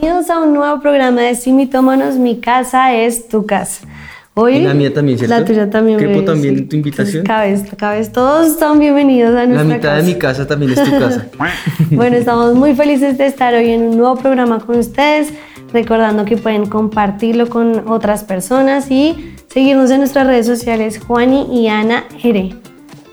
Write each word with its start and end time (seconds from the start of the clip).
Bienvenidos 0.00 0.30
a 0.30 0.38
un 0.40 0.54
nuevo 0.54 0.80
programa 0.80 1.20
de 1.20 1.34
Simitómanos, 1.34 2.16
mi 2.16 2.40
casa 2.40 2.94
es 2.94 3.28
tu 3.28 3.44
casa. 3.44 3.86
Hoy, 4.32 4.56
Y 4.56 4.60
la 4.62 4.72
mía 4.72 4.94
también, 4.94 5.18
¿cierto? 5.18 5.38
La 5.38 5.44
tuya 5.44 5.68
también. 5.68 5.98
¿Quepo 5.98 6.12
bebé, 6.12 6.22
también 6.24 6.56
sí. 6.56 6.62
tu 6.62 6.76
invitación? 6.76 7.24
Cabes, 7.26 7.64
cabes. 7.76 8.10
Todos 8.10 8.46
están 8.46 8.78
bienvenidos 8.78 9.32
a 9.32 9.40
La 9.40 9.46
nuestra 9.46 9.64
mitad 9.64 9.82
casa. 9.90 9.96
de 9.96 10.02
mi 10.04 10.14
casa 10.14 10.46
también 10.46 10.72
es 10.72 10.82
tu 10.82 10.90
casa. 10.98 11.26
Bueno, 11.90 12.16
estamos 12.16 12.54
muy 12.54 12.74
felices 12.74 13.18
de 13.18 13.26
estar 13.26 13.52
hoy 13.52 13.72
en 13.72 13.82
un 13.82 13.98
nuevo 13.98 14.16
programa 14.16 14.60
con 14.60 14.78
ustedes, 14.78 15.34
recordando 15.70 16.24
que 16.24 16.38
pueden 16.38 16.64
compartirlo 16.64 17.50
con 17.50 17.86
otras 17.86 18.24
personas 18.24 18.90
y 18.90 19.34
seguirnos 19.52 19.90
en 19.90 19.98
nuestras 19.98 20.26
redes 20.26 20.46
sociales 20.46 20.98
Juani 20.98 21.46
y 21.52 21.68
Ana 21.68 22.04
R. 22.24 22.54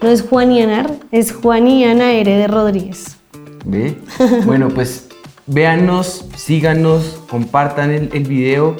No 0.02 0.08
es 0.10 0.22
Juan 0.22 0.54
y 0.54 0.62
Anar, 0.62 0.90
es 1.12 1.34
Juan 1.34 1.68
y 1.68 1.84
Ana 1.84 2.14
R 2.14 2.32
de 2.38 2.48
Rodríguez. 2.48 3.18
¿Ve? 3.66 3.98
Bueno, 4.46 4.70
pues 4.70 5.07
véannos, 5.48 6.26
síganos, 6.36 7.20
compartan 7.30 7.92
el, 7.92 8.10
el 8.14 8.24
video. 8.24 8.76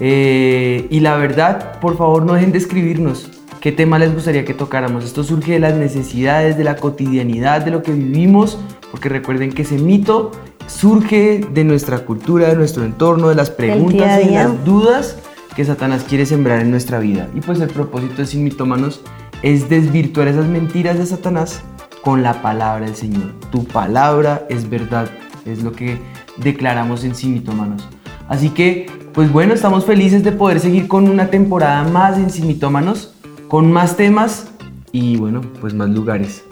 eh, 0.00 0.86
y 0.90 1.00
la 1.00 1.16
verdad, 1.16 1.78
por 1.80 1.96
favor, 1.96 2.24
no 2.24 2.34
dejen 2.34 2.52
de 2.52 2.58
escribirnos 2.58 3.30
qué 3.60 3.72
tema 3.72 3.98
les 3.98 4.14
gustaría 4.14 4.44
que 4.44 4.54
tocáramos. 4.54 5.04
Esto 5.04 5.22
surge 5.24 5.52
de 5.52 5.58
las 5.60 5.74
necesidades, 5.74 6.56
de 6.56 6.64
la 6.64 6.76
cotidianidad, 6.76 7.62
de 7.64 7.70
lo 7.70 7.82
que 7.82 7.92
vivimos, 7.92 8.58
porque 8.90 9.08
recuerden 9.08 9.52
que 9.52 9.62
ese 9.62 9.76
mito 9.78 10.32
surge 10.66 11.46
de 11.52 11.64
nuestra 11.64 11.98
cultura, 12.00 12.48
de 12.48 12.56
nuestro 12.56 12.84
entorno, 12.84 13.28
de 13.28 13.34
las 13.34 13.50
preguntas 13.50 14.16
día 14.18 14.22
y 14.22 14.28
día. 14.28 14.44
las 14.44 14.64
dudas 14.64 15.18
que 15.54 15.64
Satanás 15.64 16.04
quiere 16.08 16.24
sembrar 16.26 16.60
en 16.60 16.70
nuestra 16.70 16.98
vida. 17.00 17.28
Y 17.34 17.40
pues 17.40 17.60
el 17.60 17.68
propósito 17.68 18.16
de 18.22 18.26
Sin 18.26 18.44
Mitómanos 18.44 19.02
es 19.42 19.68
desvirtuar 19.68 20.28
esas 20.28 20.46
mentiras 20.46 20.96
de 20.98 21.04
Satanás 21.06 21.60
con 22.02 22.22
la 22.22 22.40
palabra 22.40 22.86
del 22.86 22.94
Señor. 22.94 23.32
Tu 23.50 23.64
palabra 23.64 24.46
es 24.48 24.70
verdad, 24.70 25.10
es 25.44 25.62
lo 25.62 25.72
que 25.72 25.98
declaramos 26.36 27.04
en 27.04 27.14
Sin 27.14 27.34
Mitómanos. 27.34 27.88
Así 28.28 28.50
que, 28.50 28.86
pues 29.12 29.32
bueno, 29.32 29.54
estamos 29.54 29.84
felices 29.84 30.22
de 30.22 30.32
poder 30.32 30.60
seguir 30.60 30.88
con 30.88 31.08
una 31.08 31.30
temporada 31.30 31.84
más 31.84 32.16
en 32.16 32.30
Sin 32.30 32.46
Mitómanos, 32.46 33.14
con 33.48 33.72
más 33.72 33.96
temas 33.96 34.48
y 34.92 35.16
bueno, 35.16 35.40
pues 35.60 35.74
más 35.74 35.90
lugares. 35.90 36.44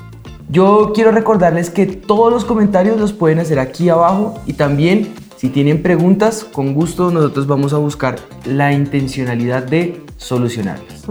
Yo 0.51 0.93
quiero 0.95 1.11
recordarles 1.11 1.71
que 1.71 1.87
todos 1.87 2.33
los 2.33 2.45
comentarios 2.45 2.99
los 2.99 3.13
pueden 3.13 3.39
hacer 3.39 3.59
aquí 3.59 3.89
abajo 3.91 4.41
y 4.47 4.55
también 4.55 5.13
si 5.37 5.51
tienen 5.51 5.83
preguntas, 5.83 6.43
con 6.43 6.75
gusto 6.75 7.13
nosotros 7.13 7.47
vamos 7.47 7.73
a 7.73 7.77
buscar 7.77 8.17
la 8.45 8.73
intencionalidad 8.73 9.63
de 9.63 10.03
solucionarlas. 10.17 11.05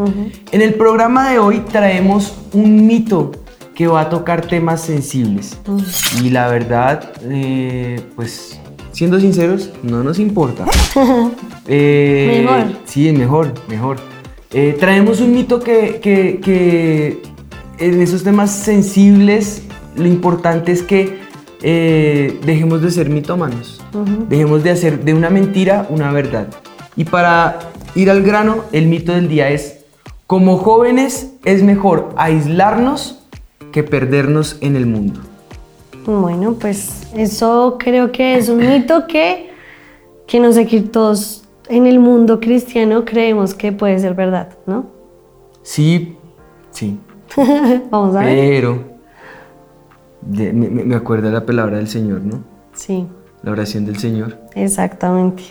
En 0.51 0.61
el 0.61 0.73
programa 0.73 1.29
de 1.29 1.39
hoy 1.39 1.59
traemos 1.59 2.37
un 2.51 2.85
mito 2.85 3.31
que 3.77 3.85
va 3.87 4.01
a 4.01 4.09
tocar 4.09 4.41
temas 4.47 4.81
sensibles 4.81 5.55
y 6.23 6.31
la 6.31 6.47
verdad, 6.47 7.11
eh, 7.23 8.01
pues 8.15 8.59
siendo 8.91 9.19
sinceros, 9.19 9.69
no 9.83 10.03
nos 10.03 10.17
importa. 10.19 10.65
Eh, 11.69 12.43
Mejor. 12.45 12.77
Sí, 12.85 13.11
mejor, 13.11 13.53
mejor. 13.67 13.97
Eh, 14.53 14.77
traemos 14.79 15.19
un 15.19 15.33
mito 15.33 15.59
que, 15.59 15.99
que- 16.01 16.39
que 16.41 17.21
en 17.77 18.01
esos 18.01 18.23
temas 18.23 18.51
sensibles 18.51 19.63
lo 19.97 20.05
importante 20.07 20.71
es 20.71 20.81
que 20.81 21.19
eh, 21.61 22.39
dejemos 22.45 22.81
de 22.81 22.89
ser 22.91 23.09
mitómanos. 23.09 23.81
Dejemos 24.29 24.63
de 24.63 24.71
hacer 24.71 25.03
de 25.03 25.13
una 25.13 25.29
mentira 25.29 25.85
una 25.89 26.11
verdad. 26.13 26.47
Y 26.95 27.03
para 27.03 27.59
ir 27.95 28.09
al 28.09 28.23
grano, 28.23 28.63
el 28.71 28.87
mito 28.87 29.11
del 29.11 29.27
día 29.27 29.49
es, 29.49 29.79
como 30.25 30.57
jóvenes 30.57 31.31
es 31.43 31.63
mejor 31.63 32.13
aislarnos 32.15 33.26
que 33.71 33.83
perdernos 33.83 34.57
en 34.61 34.75
el 34.75 34.85
mundo. 34.85 35.19
Bueno, 36.05 36.53
pues 36.53 37.07
eso 37.15 37.77
creo 37.79 38.11
que 38.11 38.37
es 38.37 38.47
un 38.49 38.59
mito 38.59 39.05
que, 39.07 39.49
que 40.25 40.39
no 40.39 40.51
sé 40.53 40.65
que 40.65 40.81
todos 40.81 41.43
en 41.67 41.85
el 41.85 41.99
mundo 41.99 42.39
cristiano 42.39 43.03
creemos 43.03 43.53
que 43.53 43.71
puede 43.73 43.99
ser 43.99 44.13
verdad, 44.13 44.49
¿no? 44.65 44.85
Sí, 45.63 46.15
sí, 46.71 46.97
Vamos 47.91 48.15
a 48.15 48.19
ver. 48.21 48.35
pero 48.37 48.83
de- 50.21 50.53
me, 50.53 50.69
me- 50.69 50.83
me 50.85 50.95
acuerda 50.95 51.29
la 51.29 51.45
palabra 51.45 51.77
del 51.77 51.89
Señor, 51.89 52.21
¿no? 52.21 52.39
Sí, 52.73 53.05
La 53.43 53.51
oración 53.51 53.85
del 53.85 53.97
Señor. 53.97 54.37
exactamente. 54.55 55.43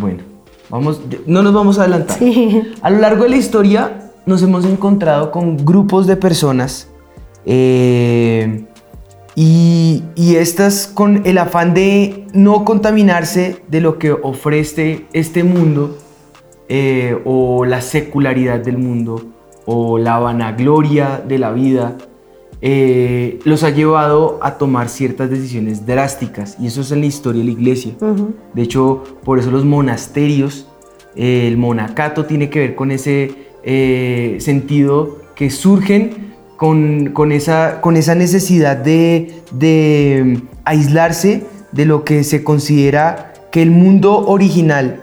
Bueno, 0.00 0.22
vamos, 0.70 1.02
no 1.26 1.42
nos 1.42 1.52
vamos 1.52 1.78
a 1.78 1.82
adelantar. 1.82 2.18
Sí. 2.18 2.62
A 2.80 2.88
lo 2.88 2.98
largo 2.98 3.24
de 3.24 3.30
la 3.30 3.36
historia 3.36 4.10
nos 4.24 4.42
hemos 4.42 4.64
encontrado 4.64 5.30
con 5.30 5.58
grupos 5.58 6.06
de 6.06 6.16
personas 6.16 6.88
eh, 7.46 8.64
y, 9.34 10.04
y 10.14 10.36
estas 10.36 10.86
con 10.86 11.22
el 11.24 11.38
afán 11.38 11.74
de 11.74 12.26
no 12.32 12.64
contaminarse 12.64 13.62
de 13.68 13.80
lo 13.80 13.98
que 13.98 14.12
ofrece 14.12 15.06
este 15.12 15.42
mundo 15.42 15.98
eh, 16.68 17.20
o 17.24 17.64
la 17.64 17.80
secularidad 17.80 18.60
del 18.60 18.78
mundo 18.78 19.22
o 19.64 19.98
la 19.98 20.18
vanagloria 20.18 21.22
de 21.26 21.38
la 21.38 21.52
vida 21.52 21.96
eh, 22.64 23.40
los 23.44 23.64
ha 23.64 23.70
llevado 23.70 24.38
a 24.40 24.56
tomar 24.56 24.88
ciertas 24.88 25.28
decisiones 25.28 25.84
drásticas 25.84 26.56
y 26.60 26.68
eso 26.68 26.82
es 26.82 26.92
en 26.92 27.00
la 27.00 27.06
historia 27.06 27.40
de 27.40 27.46
la 27.46 27.52
iglesia. 27.52 27.94
De 28.54 28.62
hecho, 28.62 29.02
por 29.24 29.40
eso 29.40 29.50
los 29.50 29.64
monasterios, 29.64 30.68
eh, 31.16 31.48
el 31.48 31.56
monacato 31.56 32.24
tiene 32.24 32.50
que 32.50 32.60
ver 32.60 32.74
con 32.76 32.92
ese 32.92 33.34
eh, 33.64 34.36
sentido 34.38 35.18
que 35.34 35.50
surgen 35.50 36.31
con, 36.62 37.32
esa, 37.32 38.14
necesidad 38.14 38.76
de, 38.76 39.34
de 39.50 40.22
mm, 40.24 40.48
aislarse 40.64 41.42
de 41.72 41.86
lo 41.86 42.04
que 42.04 42.22
se 42.22 42.44
considera 42.44 43.32
que 43.50 43.62
el 43.62 43.72
mundo 43.72 44.26
original 44.28 45.02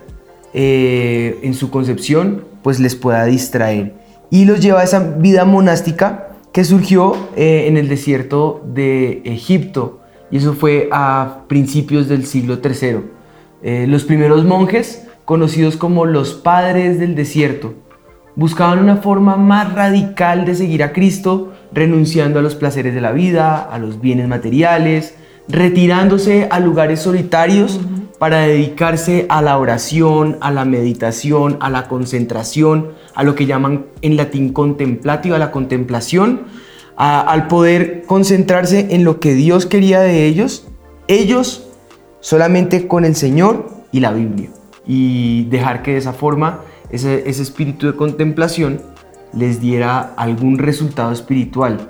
eh, 0.53 1.37
en 1.43 1.53
su 1.53 1.69
concepción 1.69 2.45
pues 2.63 2.79
les 2.79 2.95
pueda 2.95 3.25
distraer. 3.25 3.93
Y 4.29 4.45
los 4.45 4.61
lleva 4.61 4.79
a 4.79 4.83
esa 4.85 4.99
vida 4.99 5.43
monástica 5.43 6.29
que 6.53 6.63
surgió 6.63 7.13
eh, 7.35 7.65
en 7.67 7.75
el 7.75 7.89
desierto 7.89 8.63
de 8.65 9.21
Egipto. 9.25 9.99
Y 10.31 10.37
eso 10.37 10.53
fue 10.53 10.87
a 10.93 11.43
principios 11.49 12.07
del 12.07 12.25
siglo 12.25 12.59
III. 12.63 12.99
Eh, 13.63 13.85
los 13.85 14.05
primeros 14.05 14.45
monjes, 14.45 15.07
conocidos 15.25 15.75
como 15.75 16.05
los 16.05 16.35
padres 16.35 16.99
del 16.99 17.15
desierto, 17.15 17.73
buscaban 18.39 18.79
una 18.79 18.95
forma 18.95 19.35
más 19.35 19.73
radical 19.73 20.45
de 20.45 20.55
seguir 20.55 20.81
a 20.81 20.93
Cristo, 20.93 21.51
renunciando 21.73 22.39
a 22.39 22.41
los 22.41 22.55
placeres 22.55 22.95
de 22.95 23.01
la 23.01 23.11
vida, 23.11 23.57
a 23.61 23.77
los 23.79 23.99
bienes 23.99 24.29
materiales, 24.29 25.13
retirándose 25.49 26.47
a 26.49 26.61
lugares 26.61 27.01
solitarios 27.01 27.81
para 28.17 28.39
dedicarse 28.39 29.25
a 29.27 29.41
la 29.41 29.57
oración, 29.57 30.37
a 30.39 30.51
la 30.51 30.63
meditación, 30.63 31.57
a 31.59 31.69
la 31.69 31.89
concentración, 31.89 32.91
a 33.13 33.23
lo 33.23 33.35
que 33.35 33.45
llaman 33.45 33.87
en 34.01 34.15
latín 34.15 34.53
contemplatio, 34.53 35.35
a 35.35 35.39
la 35.39 35.51
contemplación, 35.51 36.43
al 36.95 37.47
poder 37.47 38.03
concentrarse 38.07 38.87
en 38.91 39.03
lo 39.03 39.19
que 39.19 39.33
Dios 39.33 39.65
quería 39.65 39.99
de 39.99 40.25
ellos, 40.25 40.65
ellos 41.09 41.67
solamente 42.21 42.87
con 42.87 43.03
el 43.03 43.17
Señor 43.17 43.67
y 43.91 43.99
la 43.99 44.13
Biblia. 44.13 44.49
Y 44.87 45.43
dejar 45.49 45.83
que 45.83 45.91
de 45.91 45.97
esa 45.97 46.13
forma 46.13 46.61
ese, 46.91 47.29
ese 47.29 47.41
espíritu 47.41 47.87
de 47.87 47.95
contemplación 47.95 48.81
les 49.33 49.61
diera 49.61 50.13
algún 50.17 50.57
resultado 50.57 51.11
espiritual. 51.11 51.89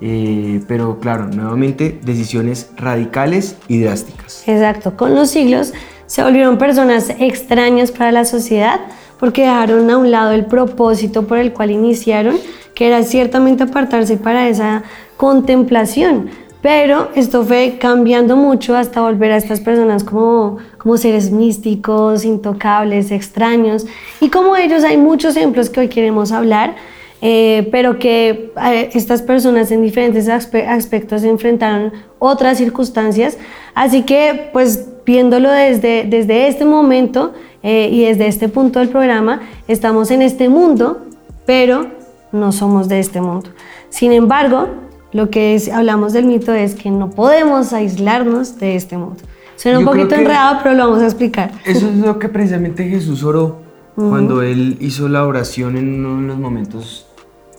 Eh, 0.00 0.62
pero 0.68 1.00
claro, 1.00 1.26
nuevamente 1.26 1.98
decisiones 2.02 2.70
radicales 2.76 3.56
y 3.66 3.80
drásticas. 3.80 4.44
Exacto, 4.46 4.96
con 4.96 5.14
los 5.14 5.30
siglos 5.30 5.72
se 6.06 6.22
volvieron 6.22 6.56
personas 6.56 7.10
extrañas 7.18 7.90
para 7.90 8.12
la 8.12 8.24
sociedad 8.24 8.80
porque 9.18 9.42
dejaron 9.42 9.90
a 9.90 9.98
un 9.98 10.10
lado 10.10 10.32
el 10.32 10.46
propósito 10.46 11.26
por 11.26 11.38
el 11.38 11.52
cual 11.52 11.72
iniciaron, 11.72 12.36
que 12.74 12.86
era 12.86 13.02
ciertamente 13.02 13.64
apartarse 13.64 14.16
para 14.16 14.48
esa 14.48 14.84
contemplación. 15.16 16.30
Pero 16.60 17.08
esto 17.14 17.44
fue 17.44 17.76
cambiando 17.80 18.36
mucho 18.36 18.74
hasta 18.74 19.00
volver 19.00 19.30
a 19.30 19.36
estas 19.36 19.60
personas 19.60 20.02
como, 20.02 20.58
como 20.76 20.96
seres 20.96 21.30
místicos, 21.30 22.24
intocables, 22.24 23.12
extraños. 23.12 23.86
Y 24.20 24.28
como 24.28 24.56
ellos 24.56 24.82
hay 24.82 24.96
muchos 24.96 25.36
ejemplos 25.36 25.70
que 25.70 25.80
hoy 25.80 25.88
queremos 25.88 26.32
hablar, 26.32 26.74
eh, 27.22 27.68
pero 27.70 27.98
que 28.00 28.52
eh, 28.60 28.90
estas 28.92 29.22
personas 29.22 29.70
en 29.70 29.82
diferentes 29.82 30.28
aspe- 30.28 30.66
aspectos 30.66 31.22
enfrentaron 31.22 31.92
otras 32.18 32.58
circunstancias. 32.58 33.38
Así 33.74 34.02
que, 34.02 34.50
pues, 34.52 34.88
viéndolo 35.06 35.50
desde, 35.50 36.04
desde 36.08 36.48
este 36.48 36.64
momento 36.64 37.34
eh, 37.62 37.88
y 37.90 38.04
desde 38.04 38.26
este 38.26 38.48
punto 38.48 38.80
del 38.80 38.88
programa 38.88 39.42
estamos 39.68 40.10
en 40.10 40.22
este 40.22 40.48
mundo, 40.48 41.06
pero 41.46 41.86
no 42.32 42.50
somos 42.50 42.88
de 42.88 42.98
este 42.98 43.20
mundo. 43.20 43.50
Sin 43.90 44.12
embargo, 44.12 44.68
lo 45.12 45.30
que 45.30 45.60
hablamos 45.72 46.12
del 46.12 46.26
mito 46.26 46.52
es 46.52 46.74
que 46.74 46.90
no 46.90 47.10
podemos 47.10 47.72
aislarnos 47.72 48.58
de 48.58 48.76
este 48.76 48.96
mundo. 48.98 49.20
Suena 49.56 49.80
un 49.80 49.84
poquito 49.84 50.14
enredado, 50.14 50.60
pero 50.62 50.74
lo 50.76 50.84
vamos 50.84 51.02
a 51.02 51.06
explicar. 51.06 51.52
Eso 51.64 51.88
es 51.88 51.96
lo 51.96 52.18
que 52.18 52.28
precisamente 52.28 52.88
Jesús 52.88 53.24
oró 53.24 53.60
cuando 53.96 54.42
él 54.42 54.76
hizo 54.80 55.08
la 55.08 55.26
oración 55.26 55.76
en 55.76 56.06
uno 56.06 56.22
de 56.22 56.28
los 56.28 56.38
momentos 56.38 57.06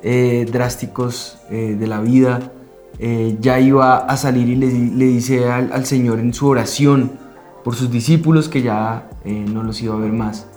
eh, 0.01 0.47
drásticos 0.49 1.39
eh, 1.49 1.75
de 1.77 1.87
la 1.87 1.99
vida. 1.99 2.53
Eh, 2.99 3.37
ya 3.41 3.59
iba 3.59 3.97
a 3.97 4.15
salir 4.15 4.47
y 4.47 4.55
le, 4.55 5.05
dice 5.05 5.49
al, 5.49 5.85
Señor 5.85 6.19
en 6.19 6.33
su 6.33 6.47
oración 6.47 7.11
por 7.65 7.75
sus 7.75 7.91
discípulos 7.91 8.47
que 8.47 8.61
ya 8.61 9.09
no 9.25 9.63
los 9.63 9.81
iba 9.81 9.95
a 9.95 9.97
ver 9.97 10.13
más. 10.13 10.47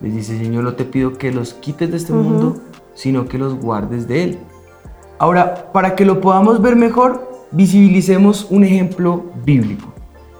Les 0.00 0.14
dice, 0.14 0.38
Señor, 0.38 0.62
no 0.64 0.74
te 0.74 0.84
pido 0.84 1.14
que 1.14 1.32
los 1.32 1.54
quites 1.54 1.90
de 1.90 1.96
este 1.96 2.12
mundo, 2.12 2.58
sino 2.94 3.26
que 3.26 3.38
los 3.38 3.54
guardes 3.54 4.06
de 4.06 4.24
él. 4.24 4.38
Ahora, 5.22 5.70
para 5.70 5.94
que 5.94 6.04
lo 6.04 6.20
podamos 6.20 6.60
ver 6.60 6.74
mejor, 6.74 7.30
visibilicemos 7.52 8.48
un 8.50 8.64
ejemplo 8.64 9.26
bíblico. 9.44 9.94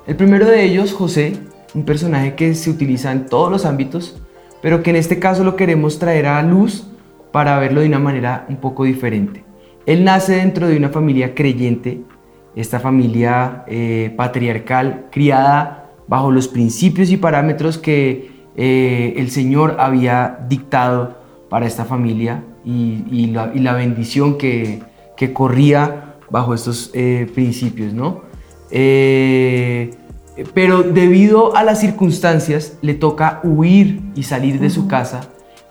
El 0.09 0.17
primero 0.17 0.45
de 0.45 0.65
ellos, 0.65 0.93
José, 0.93 1.35
un 1.73 1.85
personaje 1.85 2.35
que 2.35 2.53
se 2.57 2.69
utiliza 2.69 3.13
en 3.13 3.27
todos 3.27 3.49
los 3.49 3.65
ámbitos, 3.65 4.21
pero 4.61 4.83
que 4.83 4.91
en 4.91 4.97
este 4.97 5.21
caso 5.21 5.45
lo 5.45 5.55
queremos 5.55 6.01
traer 6.01 6.27
a 6.27 6.43
luz 6.43 6.89
para 7.31 7.61
verlo 7.61 7.81
de 7.81 7.87
una 7.87 8.01
manera 8.01 8.45
un 8.49 8.57
poco 8.57 8.83
diferente. 8.83 9.45
Él 9.87 10.03
nace 10.03 10.33
dentro 10.33 10.67
de 10.67 10.77
una 10.77 10.89
familia 10.89 11.33
creyente, 11.33 12.03
esta 12.57 12.81
familia 12.81 13.63
eh, 13.69 14.13
patriarcal, 14.17 15.07
criada 15.13 15.93
bajo 16.09 16.33
los 16.33 16.49
principios 16.49 17.09
y 17.13 17.19
parámetros 17.19 17.79
que 17.79 18.33
eh, 18.57 19.15
el 19.17 19.31
Señor 19.31 19.77
había 19.79 20.45
dictado 20.49 21.19
para 21.49 21.67
esta 21.67 21.85
familia 21.85 22.43
y, 22.65 23.27
la, 23.29 23.75
bendición 23.75 24.39
que, 24.39 24.83
corría 25.33 26.17
bajo 26.31 26.53
estos 26.53 26.91
eh, 26.95 27.31
principios, 27.33 27.93
¿no? 27.93 28.23
Eh, 28.71 29.91
pero 30.55 30.83
debido 30.83 31.55
a 31.55 31.63
las 31.63 31.81
circunstancias 31.81 32.79
le 32.81 32.95
toca 32.95 33.41
huir 33.45 34.01
y 34.15 34.23
salir 34.23 34.59
de 34.59 34.71
su 34.71 34.89
casa 34.89 35.21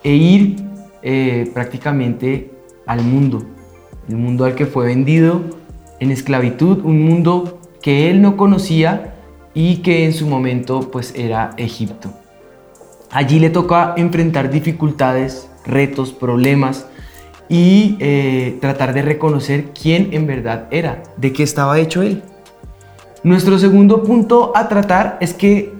e 0.04 0.14
ir 0.14 0.56
eh, 1.02 1.50
prácticamente 1.52 2.52
al 2.86 3.02
mundo, 3.02 3.42
el 4.08 4.16
mundo 4.16 4.44
al 4.44 4.54
que 4.54 4.66
fue 4.66 4.86
vendido 4.86 5.42
en 6.00 6.10
esclavitud, 6.10 6.84
un 6.84 7.02
mundo 7.02 7.60
que 7.80 8.08
él 8.10 8.22
no 8.22 8.36
conocía 8.36 9.14
y 9.54 9.78
que 9.78 10.04
en 10.04 10.12
su 10.12 10.26
momento 10.26 10.90
pues 10.90 11.12
era 11.16 11.50
Egipto. 11.56 12.12
Allí 13.10 13.38
le 13.38 13.50
toca 13.50 13.94
enfrentar 13.96 14.50
dificultades, 14.50 15.50
retos, 15.64 16.12
problemas, 16.12 16.86
y 17.48 17.96
eh, 18.00 18.56
tratar 18.62 18.94
de 18.94 19.02
reconocer 19.02 19.66
quién 19.78 20.08
en 20.12 20.26
verdad 20.26 20.68
era, 20.70 21.02
de 21.18 21.34
qué 21.34 21.42
estaba 21.42 21.78
hecho 21.78 22.00
él. 22.00 22.22
Nuestro 23.22 23.58
segundo 23.58 24.02
punto 24.02 24.52
a 24.54 24.68
tratar 24.68 25.18
es 25.20 25.34
que 25.34 25.72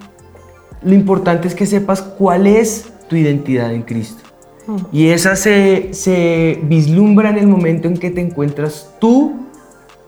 lo 0.82 0.94
importante 0.94 1.48
es 1.48 1.54
que 1.54 1.64
sepas 1.64 2.02
cuál 2.02 2.46
es 2.46 2.92
tu 3.08 3.16
identidad 3.16 3.72
en 3.72 3.82
Cristo. 3.82 4.22
Mm. 4.66 4.76
Y 4.92 5.08
esa 5.08 5.34
se, 5.34 5.94
se 5.94 6.60
vislumbra 6.64 7.30
en 7.30 7.38
el 7.38 7.46
momento 7.46 7.88
en 7.88 7.96
que 7.96 8.10
te 8.10 8.20
encuentras 8.20 8.94
tú 9.00 9.46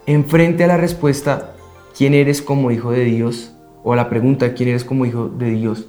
enfrente 0.06 0.64
a 0.64 0.66
la 0.66 0.76
respuesta, 0.76 1.54
¿quién 1.96 2.12
eres 2.12 2.42
como 2.42 2.70
hijo 2.70 2.90
de 2.90 3.04
Dios? 3.04 3.54
O 3.82 3.94
a 3.94 3.96
la 3.96 4.10
pregunta, 4.10 4.52
¿quién 4.52 4.68
eres 4.68 4.84
como 4.84 5.06
hijo 5.06 5.28
de 5.28 5.50
Dios? 5.50 5.86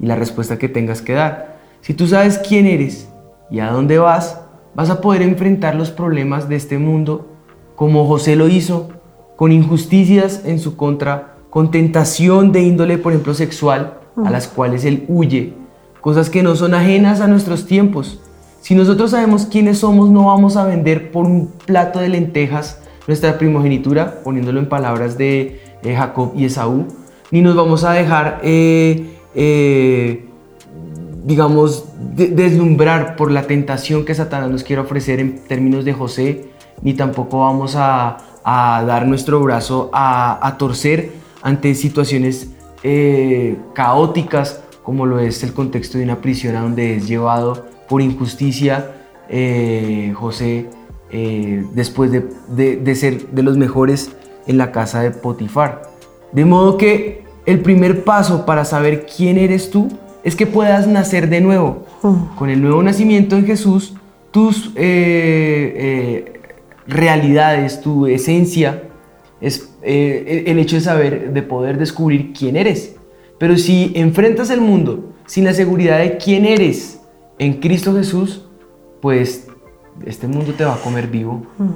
Y 0.00 0.06
la 0.06 0.16
respuesta 0.16 0.58
que 0.58 0.68
tengas 0.68 1.02
que 1.02 1.12
dar. 1.12 1.58
Si 1.80 1.92
tú 1.94 2.06
sabes 2.06 2.38
quién 2.38 2.66
eres 2.66 3.08
y 3.50 3.60
a 3.60 3.70
dónde 3.70 3.98
vas, 3.98 4.40
vas 4.74 4.90
a 4.90 5.00
poder 5.00 5.22
enfrentar 5.22 5.74
los 5.74 5.90
problemas 5.90 6.48
de 6.48 6.56
este 6.56 6.78
mundo 6.78 7.28
como 7.76 8.06
José 8.06 8.34
lo 8.34 8.48
hizo, 8.48 8.88
con 9.36 9.52
injusticias 9.52 10.42
en 10.44 10.58
su 10.58 10.76
contra, 10.76 11.36
con 11.48 11.70
tentación 11.70 12.50
de 12.50 12.62
índole, 12.62 12.98
por 12.98 13.12
ejemplo, 13.12 13.34
sexual, 13.34 14.00
a 14.24 14.30
las 14.30 14.48
cuales 14.48 14.84
él 14.84 15.04
huye, 15.06 15.54
cosas 16.00 16.28
que 16.28 16.42
no 16.42 16.56
son 16.56 16.74
ajenas 16.74 17.20
a 17.20 17.28
nuestros 17.28 17.66
tiempos. 17.66 18.20
Si 18.60 18.74
nosotros 18.74 19.12
sabemos 19.12 19.46
quiénes 19.46 19.78
somos, 19.78 20.10
no 20.10 20.26
vamos 20.26 20.56
a 20.56 20.64
vender 20.64 21.12
por 21.12 21.24
un 21.24 21.52
plato 21.64 22.00
de 22.00 22.08
lentejas 22.08 22.82
nuestra 23.08 23.38
primogenitura, 23.38 24.22
poniéndolo 24.22 24.60
en 24.60 24.68
palabras 24.68 25.16
de 25.16 25.60
eh, 25.82 25.94
Jacob 25.96 26.32
y 26.36 26.44
Esaú, 26.44 26.86
ni 27.30 27.40
nos 27.40 27.56
vamos 27.56 27.82
a 27.84 27.92
dejar, 27.92 28.40
eh, 28.42 29.16
eh, 29.34 30.27
digamos, 31.24 31.84
deslumbrar 32.14 33.16
por 33.16 33.30
la 33.30 33.42
tentación 33.42 34.04
que 34.04 34.14
Satanás 34.14 34.50
nos 34.50 34.64
quiere 34.64 34.82
ofrecer 34.82 35.20
en 35.20 35.38
términos 35.46 35.84
de 35.84 35.92
José, 35.92 36.50
ni 36.82 36.94
tampoco 36.94 37.40
vamos 37.40 37.74
a, 37.76 38.18
dar 38.44 39.06
nuestro 39.06 39.40
brazo 39.40 39.90
a, 39.92 40.56
torcer 40.58 41.10
ante 41.42 41.74
situaciones 41.74 42.48
eh, 42.82 43.58
caóticas 43.74 44.62
como 44.82 45.04
lo 45.04 45.18
es 45.18 45.42
el 45.42 45.52
contexto 45.52 45.98
de 45.98 46.04
una 46.04 46.16
prisión 46.22 46.56
a 46.56 46.62
donde 46.62 46.96
es 46.96 47.06
llevado 47.06 47.66
por 47.90 48.00
injusticia 48.00 48.92
eh, 49.28 50.14
José 50.16 50.70
eh, 51.10 51.62
después 51.74 52.10
de, 52.10 52.26
de 52.76 52.94
ser 52.94 53.28
de 53.28 53.42
los 53.42 53.58
mejores 53.58 54.12
en 54.46 54.56
la 54.56 54.72
casa 54.72 55.02
de 55.02 55.10
Potifar. 55.10 55.82
De 56.32 56.46
modo 56.46 56.78
que 56.78 57.24
el 57.44 57.60
primer 57.60 58.04
paso 58.04 58.46
para 58.46 58.64
saber 58.64 59.04
quién 59.04 59.36
eres 59.36 59.70
tú 59.70 59.88
es 60.24 60.36
que 60.36 60.46
puedas 60.46 60.86
nacer 60.86 61.28
de 61.28 61.40
nuevo. 61.40 61.86
Mm. 62.02 62.36
Con 62.36 62.50
el 62.50 62.60
nuevo 62.60 62.82
nacimiento 62.82 63.36
en 63.36 63.46
Jesús, 63.46 63.94
tus 64.30 64.68
eh, 64.68 64.72
eh, 64.76 66.40
realidades, 66.86 67.80
tu 67.80 68.06
esencia, 68.06 68.84
es 69.40 69.72
eh, 69.82 70.44
el 70.46 70.58
hecho 70.58 70.76
de 70.76 70.82
saber, 70.82 71.32
de 71.32 71.42
poder 71.42 71.78
descubrir 71.78 72.32
quién 72.32 72.56
eres. 72.56 72.96
Pero 73.38 73.56
si 73.56 73.92
enfrentas 73.94 74.50
el 74.50 74.60
mundo 74.60 75.12
sin 75.26 75.44
la 75.44 75.54
seguridad 75.54 75.98
de 75.98 76.16
quién 76.16 76.44
eres 76.44 77.00
en 77.38 77.54
Cristo 77.54 77.94
Jesús, 77.94 78.46
pues 79.00 79.46
este 80.04 80.26
mundo 80.26 80.52
te 80.54 80.64
va 80.64 80.74
a 80.74 80.80
comer 80.80 81.06
vivo. 81.06 81.46
Mm, 81.58 81.70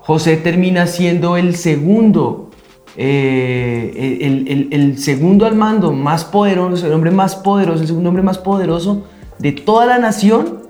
José 0.00 0.36
termina 0.36 0.86
siendo 0.86 1.36
el 1.36 1.54
segundo 1.54 2.50
eh, 2.96 4.68
el, 4.70 4.98
segundo 4.98 5.46
al 5.46 5.54
mando 5.54 5.92
más 5.92 6.24
poderoso, 6.24 6.86
el 6.86 6.92
hombre 6.92 7.10
más 7.10 7.36
poderoso, 7.36 7.80
el 7.80 7.86
segundo 7.86 8.10
hombre 8.10 8.22
más 8.22 8.38
poderoso 8.38 9.04
de 9.38 9.52
toda 9.52 9.86
la 9.86 9.98
nación, 9.98 10.60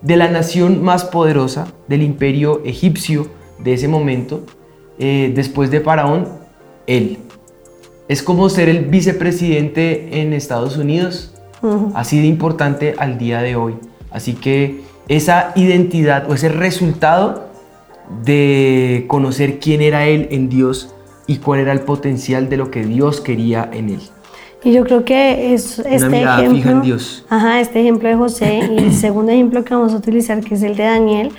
de 0.00 0.16
la 0.16 0.28
nación 0.28 0.82
más 0.82 1.04
poderosa 1.04 1.68
del 1.88 2.02
imperio 2.02 2.62
egipcio 2.64 3.26
de 3.58 3.74
ese 3.74 3.88
momento, 3.88 4.44
eh, 4.98 5.32
después 5.34 5.70
de 5.70 5.80
Faraón, 5.80 6.28
él. 6.86 7.18
Es 8.08 8.22
como 8.22 8.48
ser 8.48 8.68
el 8.68 8.86
vicepresidente 8.86 10.20
en 10.20 10.32
Estados 10.32 10.76
Unidos, 10.76 11.34
así 11.94 12.20
de 12.20 12.26
importante 12.26 12.94
al 12.98 13.18
día 13.18 13.40
de 13.40 13.54
hoy. 13.54 13.76
Así 14.10 14.34
que 14.34 14.82
esa 15.08 15.52
identidad 15.54 16.28
o 16.28 16.34
ese 16.34 16.48
resultado 16.48 17.48
de 18.24 19.04
conocer 19.08 19.60
quién 19.60 19.80
era 19.80 20.06
él 20.06 20.28
en 20.32 20.48
Dios 20.48 20.92
y 21.26 21.36
cuál 21.38 21.60
era 21.60 21.72
el 21.72 21.80
potencial 21.80 22.48
de 22.48 22.56
lo 22.56 22.70
que 22.70 22.84
Dios 22.84 23.20
quería 23.20 23.68
en 23.72 23.90
él. 23.90 24.00
Y 24.64 24.72
yo 24.72 24.84
creo 24.84 25.04
que 25.04 25.54
es 25.54 25.80
este 25.80 26.22
ejemplo, 26.22 26.70
en 26.70 26.82
Dios. 26.82 27.24
Ajá, 27.28 27.60
este 27.60 27.80
ejemplo 27.80 28.08
de 28.08 28.14
José 28.14 28.60
y 28.70 28.78
el 28.78 28.92
segundo 28.94 29.32
ejemplo 29.32 29.64
que 29.64 29.74
vamos 29.74 29.92
a 29.92 29.96
utilizar, 29.96 30.40
que 30.40 30.54
es 30.54 30.62
el 30.62 30.76
de 30.76 30.84
Daniel. 30.84 31.32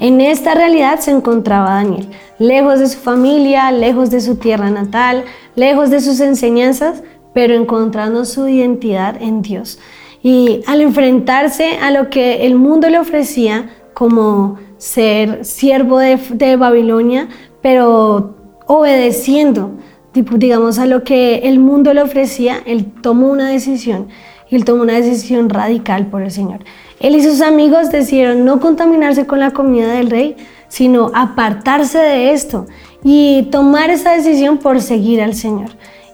En 0.00 0.20
esta 0.20 0.54
realidad 0.54 0.98
se 0.98 1.12
encontraba 1.12 1.74
Daniel, 1.74 2.08
lejos 2.40 2.80
de 2.80 2.88
su 2.88 2.98
familia, 2.98 3.70
lejos 3.70 4.10
de 4.10 4.20
su 4.20 4.36
tierra 4.36 4.68
natal, 4.70 5.24
lejos 5.54 5.90
de 5.90 6.00
sus 6.00 6.18
enseñanzas, 6.18 7.04
pero 7.32 7.54
encontrando 7.54 8.24
su 8.24 8.48
identidad 8.48 9.20
en 9.22 9.42
Dios. 9.42 9.78
Y 10.20 10.62
al 10.66 10.80
enfrentarse 10.80 11.78
a 11.80 11.92
lo 11.92 12.10
que 12.10 12.46
el 12.46 12.56
mundo 12.56 12.88
le 12.88 12.98
ofrecía 12.98 13.70
como 13.92 14.58
ser 14.78 15.44
siervo 15.44 15.98
de, 15.98 16.18
de 16.30 16.56
Babilonia, 16.56 17.28
pero 17.62 18.43
obedeciendo, 18.66 19.72
digamos, 20.12 20.78
a 20.78 20.86
lo 20.86 21.02
que 21.04 21.40
el 21.44 21.58
mundo 21.58 21.92
le 21.92 22.02
ofrecía, 22.02 22.58
él 22.66 22.86
tomó 23.02 23.30
una 23.30 23.48
decisión 23.48 24.08
y 24.50 24.56
él 24.56 24.64
tomó 24.64 24.82
una 24.82 24.94
decisión 24.94 25.50
radical 25.50 26.06
por 26.06 26.22
el 26.22 26.30
Señor. 26.30 26.60
Él 27.00 27.16
y 27.16 27.22
sus 27.22 27.40
amigos 27.40 27.90
decidieron 27.90 28.44
no 28.44 28.60
contaminarse 28.60 29.26
con 29.26 29.40
la 29.40 29.50
comida 29.50 29.92
del 29.92 30.10
rey, 30.10 30.36
sino 30.68 31.10
apartarse 31.14 31.98
de 31.98 32.32
esto 32.32 32.66
y 33.02 33.48
tomar 33.50 33.90
esa 33.90 34.12
decisión 34.12 34.58
por 34.58 34.80
seguir 34.80 35.20
al 35.20 35.34
Señor. 35.34 35.70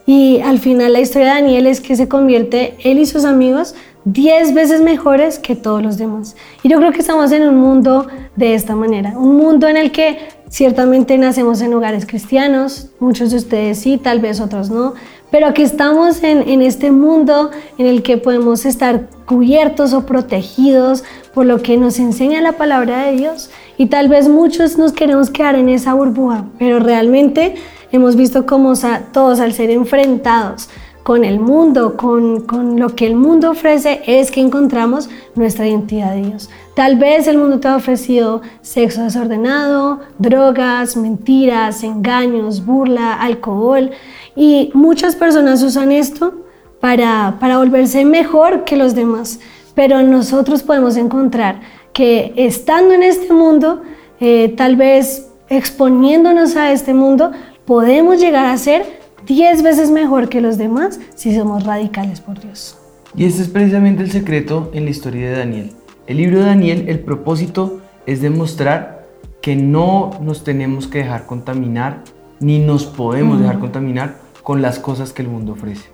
Y 0.07 0.41
al 0.41 0.59
final 0.59 0.93
la 0.95 1.01
historia 1.01 1.29
de 1.29 1.41
Daniel 1.41 1.67
es 1.67 1.81
que 1.81 1.95
se 1.95 2.09
convierte 2.09 2.75
él 2.83 2.99
y 2.99 3.07
sus 3.07 3.25
amigos 3.25 3.75
diez 4.05 4.55
veces 4.55 4.81
mejores 4.81 5.39
que 5.39 5.55
todos 5.55 5.83
los 5.83 5.99
demás. 5.99 6.37
Y 6.63 6.69
yo 6.69 6.79
creo 6.79 6.93
que 6.93 7.01
estamos 7.01 7.31
en 7.33 7.47
un 7.47 7.57
mundo 7.57 8.07
de 8.35 8.55
esta 8.55 8.75
manera, 8.75 9.17
un 9.17 9.37
mundo 9.37 9.69
en 9.69 9.77
el 9.77 9.93
que 9.93 10.19
Ciertamente 10.51 11.17
nacemos 11.17 11.61
en 11.61 11.73
hogares 11.75 12.07
cristianos, 12.07 12.89
muchos 12.99 13.31
de 13.31 13.37
ustedes 13.37 13.79
sí, 13.79 13.99
tal 13.99 14.19
vez 14.19 14.41
otros 14.41 14.69
no, 14.69 14.95
pero 15.31 15.55
que 15.55 15.63
estamos 15.63 16.25
en, 16.25 16.49
en, 16.49 16.61
este 16.61 16.91
mundo 16.91 17.53
en 17.79 17.87
el 17.87 18.03
que 18.03 18.17
podemos 18.17 18.67
estar 18.67 19.07
cubiertos 19.27 19.93
o 19.93 20.05
protegidos 20.07 21.05
por 21.33 21.47
lo 21.47 21.63
que 21.63 21.77
nos 21.77 22.01
enseña 22.01 22.41
la 22.41 22.55
palabra 22.55 23.07
de 23.07 23.13
Dios. 23.13 23.49
Y 23.79 23.87
tal 23.87 24.09
vez 24.09 24.29
muchos 24.29 24.77
nos 24.77 24.91
queremos 24.91 25.31
quedar 25.31 25.55
en 25.55 25.69
esa 25.69 25.95
burbuja, 25.95 26.47
pero 26.59 26.81
realmente 26.81 27.55
hemos 27.93 28.17
visto 28.17 28.45
cómo 28.45 28.73
todos 29.13 29.39
al 29.39 29.53
ser 29.53 29.71
enfrentados 29.71 30.69
con 31.03 31.25
el 31.25 31.41
mundo, 31.41 31.97
con, 31.97 32.43
con, 32.43 32.79
lo 32.79 32.95
que 32.95 33.07
el 33.07 33.17
mundo 33.17 33.51
ofrece, 33.51 34.03
es 34.07 34.31
que 34.31 34.41
encontramos 34.41 35.09
nuestra 35.35 35.67
identidad 35.67 36.15
de 36.15 36.23
Dios. 36.23 36.51
Tal 36.75 36.97
vez 36.97 37.27
el 37.27 37.39
mundo 37.39 37.59
te 37.61 37.69
ha 37.69 37.77
ofrecido 37.77 38.43
sexo 38.61 39.03
desordenado, 39.03 40.01
drogas, 40.19 40.97
mentiras, 40.97 41.83
engaños, 41.83 42.65
burla, 42.65 43.15
alcohol, 43.15 43.91
y 44.37 44.71
muchas 44.75 45.17
personas 45.17 45.63
usan 45.63 45.93
esto 45.93 46.35
para, 46.81 47.37
para 47.41 47.59
volverse 47.59 48.05
mejor 48.05 48.65
que 48.65 48.77
los 48.77 48.95
demás. 48.95 49.41
Pero 49.75 50.03
nosotros 50.03 50.63
podemos 50.63 50.97
encontrar 50.97 51.61
que 51.93 52.33
estando 52.37 52.95
en 52.95 53.03
este 53.03 53.33
mundo, 53.33 53.83
eh, 54.21 54.55
tal 54.57 54.77
vez 54.77 55.29
exponiéndonos 55.49 56.57
a 56.57 56.73
este 56.73 56.95
mundo, 56.95 57.33
podemos 57.65 58.21
llegar 58.21 58.47
a 58.47 58.57
ser 58.57 59.00
10 59.31 59.63
veces 59.63 59.93
mejor 59.93 60.29
que 60.29 60.41
los 60.41 60.59
demás 60.59 60.99
si 61.15 61.33
somos 61.33 61.63
radicales 61.63 62.21
por 62.21 62.41
Dios. 62.41 62.77
Y 63.15 63.27
este 63.27 63.43
es 63.43 63.49
precisamente 63.49 64.03
el 64.03 64.11
secreto 64.11 64.73
en 64.75 64.87
la 64.87 64.91
historia 64.91 65.31
de 65.31 65.39
Daniel. 65.39 65.71
El 66.09 66.17
libro 66.17 66.41
de 66.41 66.47
Daniel, 66.47 66.87
el 66.89 66.99
propósito 66.99 67.81
es 68.07 68.23
demostrar 68.23 69.07
que 69.41 69.55
no 69.55 70.11
nos 70.21 70.43
tenemos 70.43 70.89
que 70.89 70.99
dejar 70.99 71.27
contaminar, 71.27 72.03
ni 72.41 72.59
nos 72.59 72.87
podemos 72.87 73.39
dejar 73.39 73.61
contaminar 73.61 74.17
con 74.43 74.63
las 74.63 74.81
cosas 74.81 75.13
que 75.13 75.23
el 75.23 75.29
mundo 75.29 75.53
ofrece. 75.53 75.89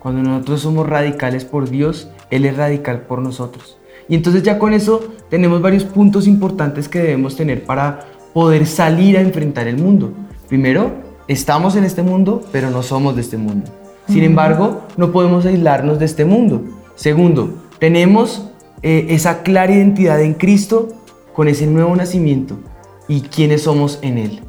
Cuando 0.00 0.28
nosotros 0.28 0.60
somos 0.60 0.88
radicales 0.88 1.44
por 1.44 1.70
Dios, 1.70 2.10
Él 2.28 2.44
es 2.44 2.56
radical 2.56 3.02
por 3.02 3.20
nosotros. 3.20 3.78
Y 4.08 4.16
entonces 4.16 4.42
ya 4.42 4.58
con 4.58 4.72
eso 4.72 5.14
tenemos 5.28 5.62
varios 5.62 5.84
puntos 5.84 6.26
importantes 6.26 6.88
que 6.88 6.98
debemos 6.98 7.36
tener 7.36 7.62
para 7.62 8.00
poder 8.34 8.66
salir 8.66 9.16
a 9.16 9.20
enfrentar 9.20 9.68
el 9.68 9.76
mundo. 9.76 10.12
Primero, 10.48 11.08
estamos 11.30 11.76
en 11.76 11.84
este 11.84 12.02
mundo, 12.02 12.42
pero 12.50 12.70
no 12.70 12.82
somos 12.82 13.14
de 13.14 13.20
este 13.20 13.36
mundo. 13.36 13.70
Sin 14.08 14.24
embargo, 14.24 14.82
no 14.96 15.12
podemos 15.12 15.46
aislarnos 15.46 16.00
de 16.00 16.04
este 16.04 16.24
mundo. 16.24 16.64
Segundo, 16.96 17.54
tenemos 17.78 18.50
eh, 18.82 19.06
esa 19.10 19.44
clara 19.44 19.72
identidad 19.72 20.20
en 20.20 20.34
Cristo 20.34 20.88
con 21.32 21.46
ese 21.46 21.68
nuevo 21.68 21.94
nacimiento 21.94 22.58
y 23.06 23.20
quiénes 23.20 23.62
somos 23.62 24.00
en 24.02 24.18
Él. 24.18 24.40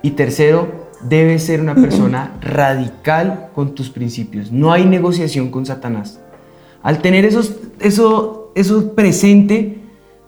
Y 0.00 0.12
tercero, 0.12 0.68
debes 1.06 1.44
ser 1.44 1.60
una 1.60 1.74
persona 1.74 2.38
radical 2.40 3.50
con 3.54 3.74
tus 3.74 3.90
principios. 3.90 4.50
No 4.50 4.72
hay 4.72 4.86
negociación 4.86 5.50
con 5.50 5.66
Satanás. 5.66 6.20
Al 6.82 7.02
tener 7.02 7.26
eso, 7.26 7.42
eso 8.54 8.94
presente, 8.94 9.78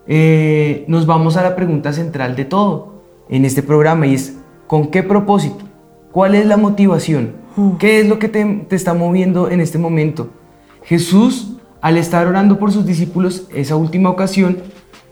eh, 0.05 0.85
nos 0.87 1.07
vamos 1.07 1.37
a 1.37 1.41
la 1.41 1.55
pregunta 1.55 1.91
central 1.91 2.35
de 2.35 2.45
todo 2.45 3.01
en 3.29 3.45
este 3.45 3.63
programa 3.63 4.05
y 4.05 4.13
es, 4.13 4.37
¿con 4.67 4.91
qué 4.91 5.01
propósito? 5.01 5.72
¿Cuál 6.13 6.35
es 6.35 6.45
la 6.45 6.57
motivación? 6.57 7.31
Mm. 7.55 7.77
¿Qué 7.77 7.99
es 7.99 8.07
lo 8.07 8.19
que 8.19 8.29
te, 8.29 8.67
está 8.69 8.93
moviendo 8.93 9.49
en 9.49 9.59
este 9.59 9.79
momento? 9.79 10.29
Jesús, 10.83 11.57
al 11.81 11.97
estar 11.97 12.27
orando 12.27 12.59
por 12.59 12.71
sus 12.71 12.85
discípulos, 12.85 13.47
esa 13.53 13.75
última 13.75 14.11
ocasión, 14.11 14.59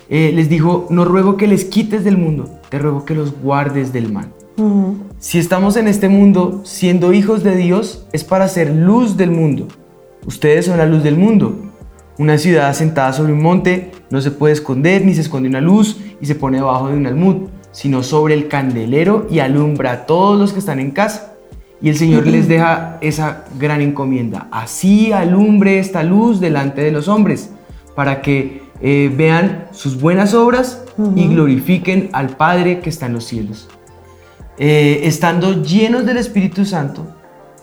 eh, 0.09 0.31
les 0.31 0.47
dijo, 0.47 0.85
no 0.91 1.03
ruego 1.03 1.37
que 1.37 1.47
les 1.47 1.65
quites 1.65 2.03
del 2.03 2.19
mundo, 2.19 2.51
te 2.69 2.77
ruego 2.77 3.03
que 3.03 3.15
los 3.15 3.33
guardes 3.41 3.91
del 3.91 4.13
mal. 4.13 4.31
Mm. 4.57 4.91
Si 5.17 5.39
estamos 5.39 5.75
en 5.75 5.87
este 5.87 6.07
mundo 6.07 6.61
siendo 6.65 7.13
hijos 7.13 7.43
de 7.43 7.55
Dios, 7.55 8.05
es 8.13 8.23
para 8.23 8.47
ser 8.47 8.69
luz 8.69 9.17
del 9.17 9.31
mundo. 9.31 9.69
Ustedes 10.27 10.65
son 10.67 10.77
la 10.77 10.85
luz 10.85 11.01
del 11.01 11.17
mundo. 11.17 11.55
Una 12.19 12.37
ciudad 12.37 12.69
asentada 12.69 13.11
sobre 13.11 13.33
un 13.33 13.41
monte 13.41 13.89
no 14.11 14.21
se 14.21 14.29
puede 14.29 14.53
esconder 14.53 15.03
ni 15.03 15.15
se 15.15 15.21
esconde 15.21 15.49
una 15.49 15.61
luz 15.61 15.99
y 16.21 16.27
se 16.27 16.35
pone 16.35 16.57
debajo 16.57 16.89
de 16.89 16.95
un 16.95 17.07
almud 17.07 17.47
sino 17.71 18.03
sobre 18.03 18.33
el 18.33 18.47
candelero 18.47 19.27
y 19.29 19.39
alumbra 19.39 19.91
a 19.91 20.05
todos 20.05 20.39
los 20.39 20.53
que 20.53 20.59
están 20.59 20.79
en 20.79 20.91
casa. 20.91 21.33
Y 21.81 21.89
el 21.89 21.97
Señor 21.97 22.27
les 22.27 22.47
deja 22.47 22.97
esa 23.01 23.45
gran 23.57 23.81
encomienda. 23.81 24.47
Así 24.51 25.11
alumbre 25.11 25.79
esta 25.79 26.03
luz 26.03 26.39
delante 26.39 26.81
de 26.81 26.91
los 26.91 27.07
hombres, 27.07 27.49
para 27.95 28.21
que 28.21 28.61
eh, 28.81 29.11
vean 29.15 29.65
sus 29.71 29.99
buenas 29.99 30.33
obras 30.35 30.83
y 31.15 31.27
glorifiquen 31.27 32.09
al 32.13 32.29
Padre 32.29 32.79
que 32.81 32.89
está 32.89 33.07
en 33.07 33.13
los 33.13 33.23
cielos. 33.23 33.67
Eh, 34.59 35.01
estando 35.05 35.63
llenos 35.63 36.05
del 36.05 36.17
Espíritu 36.17 36.65
Santo, 36.65 37.07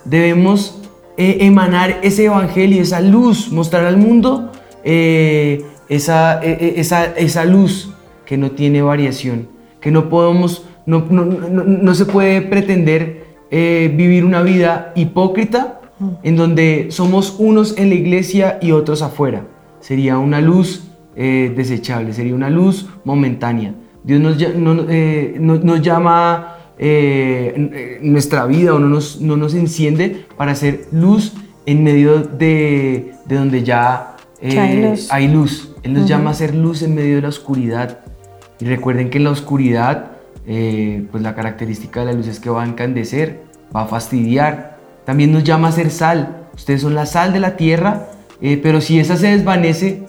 debemos 0.05 0.83
eh, 1.17 1.39
emanar 1.43 2.01
ese 2.03 2.25
evangelio, 2.25 2.83
esa 2.83 3.01
luz, 3.01 3.53
mostrar 3.53 3.85
al 3.85 3.99
mundo 3.99 4.51
esa, 4.83 6.41
esa, 6.43 7.05
esa 7.05 7.45
luz 7.45 7.93
que 8.25 8.39
no 8.39 8.53
tiene 8.53 8.81
variación 8.81 9.58
que 9.81 9.91
no 9.91 10.09
podemos, 10.09 10.65
no, 10.87 11.05
no, 11.11 11.25
no, 11.25 11.95
se 11.95 12.07
puede 12.07 12.43
pretender 12.43 13.25
eh, 13.51 13.93
vivir 13.97 14.25
una 14.25 14.43
vida 14.43 14.93
hipócrita 14.97 15.81
en 16.23 16.37
donde 16.37 16.89
somos 16.91 17.37
unos 17.39 17.77
en 17.77 17.89
la 17.89 17.95
iglesia 17.97 18.59
y 18.63 18.73
otros 18.73 19.03
afuera. 19.03 19.45
Sería 19.81 20.19
una 20.19 20.41
luz 20.41 20.91
eh, 21.17 21.53
desechable, 21.57 22.13
sería 22.13 22.35
una 22.35 22.51
luz 22.51 22.89
momentánea. 23.05 23.75
Dios 24.05 24.21
nos, 24.21 24.37
eh, 24.41 25.37
nos 25.39 25.83
llama 25.83 26.55
nuestra 28.01 28.47
vida 28.47 28.75
o 28.75 28.79
no 28.79 28.89
nos, 28.89 29.21
no 29.21 29.37
nos 29.37 29.55
enciende 29.55 30.25
para 30.37 30.53
hacer 30.53 30.87
luz 30.93 31.35
en 31.67 31.83
medio 31.83 32.21
de, 32.21 33.13
de 33.27 33.35
donde 33.35 33.65
ya 33.65 34.17
hay 35.11 35.29
luz. 35.29 35.75
Él 35.83 35.95
nos 35.95 36.09
llama 36.09 36.31
a 36.31 36.35
ser 36.35 36.55
luz 36.55 36.83
en 36.83 36.95
medio 36.95 37.17
de 37.17 37.23
la 37.23 37.29
oscuridad. 37.29 38.01
Y 38.61 38.67
recuerden 38.67 39.11
que 39.11 39.19
en 39.19 39.25
la 39.25 39.31
oscuridad, 39.31 40.13
eh, 40.47 41.07
pues 41.11 41.23
la 41.23 41.35
característica 41.35 42.01
de 42.01 42.07
la 42.07 42.13
luz 42.13 42.27
es 42.27 42.41
que 42.41 42.51
va 42.51 42.63
a 42.63 42.67
encandecer, 42.67 43.43
va 43.75 43.83
a 43.83 43.87
fastidiar. 43.87 44.79
También 45.05 45.33
nos 45.33 45.45
llama 45.45 45.69
a 45.69 45.73
ser 45.73 45.91
sal. 45.91 46.49
Ustedes 46.55 46.83
son 46.83 46.95
la 46.95 47.07
sal 47.07 47.33
de 47.33 47.41
la 47.41 47.57
tierra, 47.57 48.09
eh, 48.41 48.59
pero 48.63 48.81
si 48.81 48.99
esa 48.99 49.17
se 49.17 49.29
desvanece, 49.29 50.05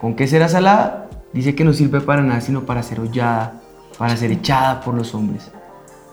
¿con 0.00 0.14
qué 0.14 0.26
será 0.26 0.48
salada? 0.48 1.08
Dice 1.32 1.54
que 1.54 1.64
no 1.64 1.72
sirve 1.72 2.00
para 2.00 2.22
nada, 2.22 2.40
sino 2.40 2.64
para 2.64 2.82
ser 2.82 3.00
hollada, 3.00 3.60
para 3.98 4.16
ser 4.16 4.30
echada 4.30 4.80
por 4.82 4.94
los 4.94 5.14
hombres, 5.14 5.50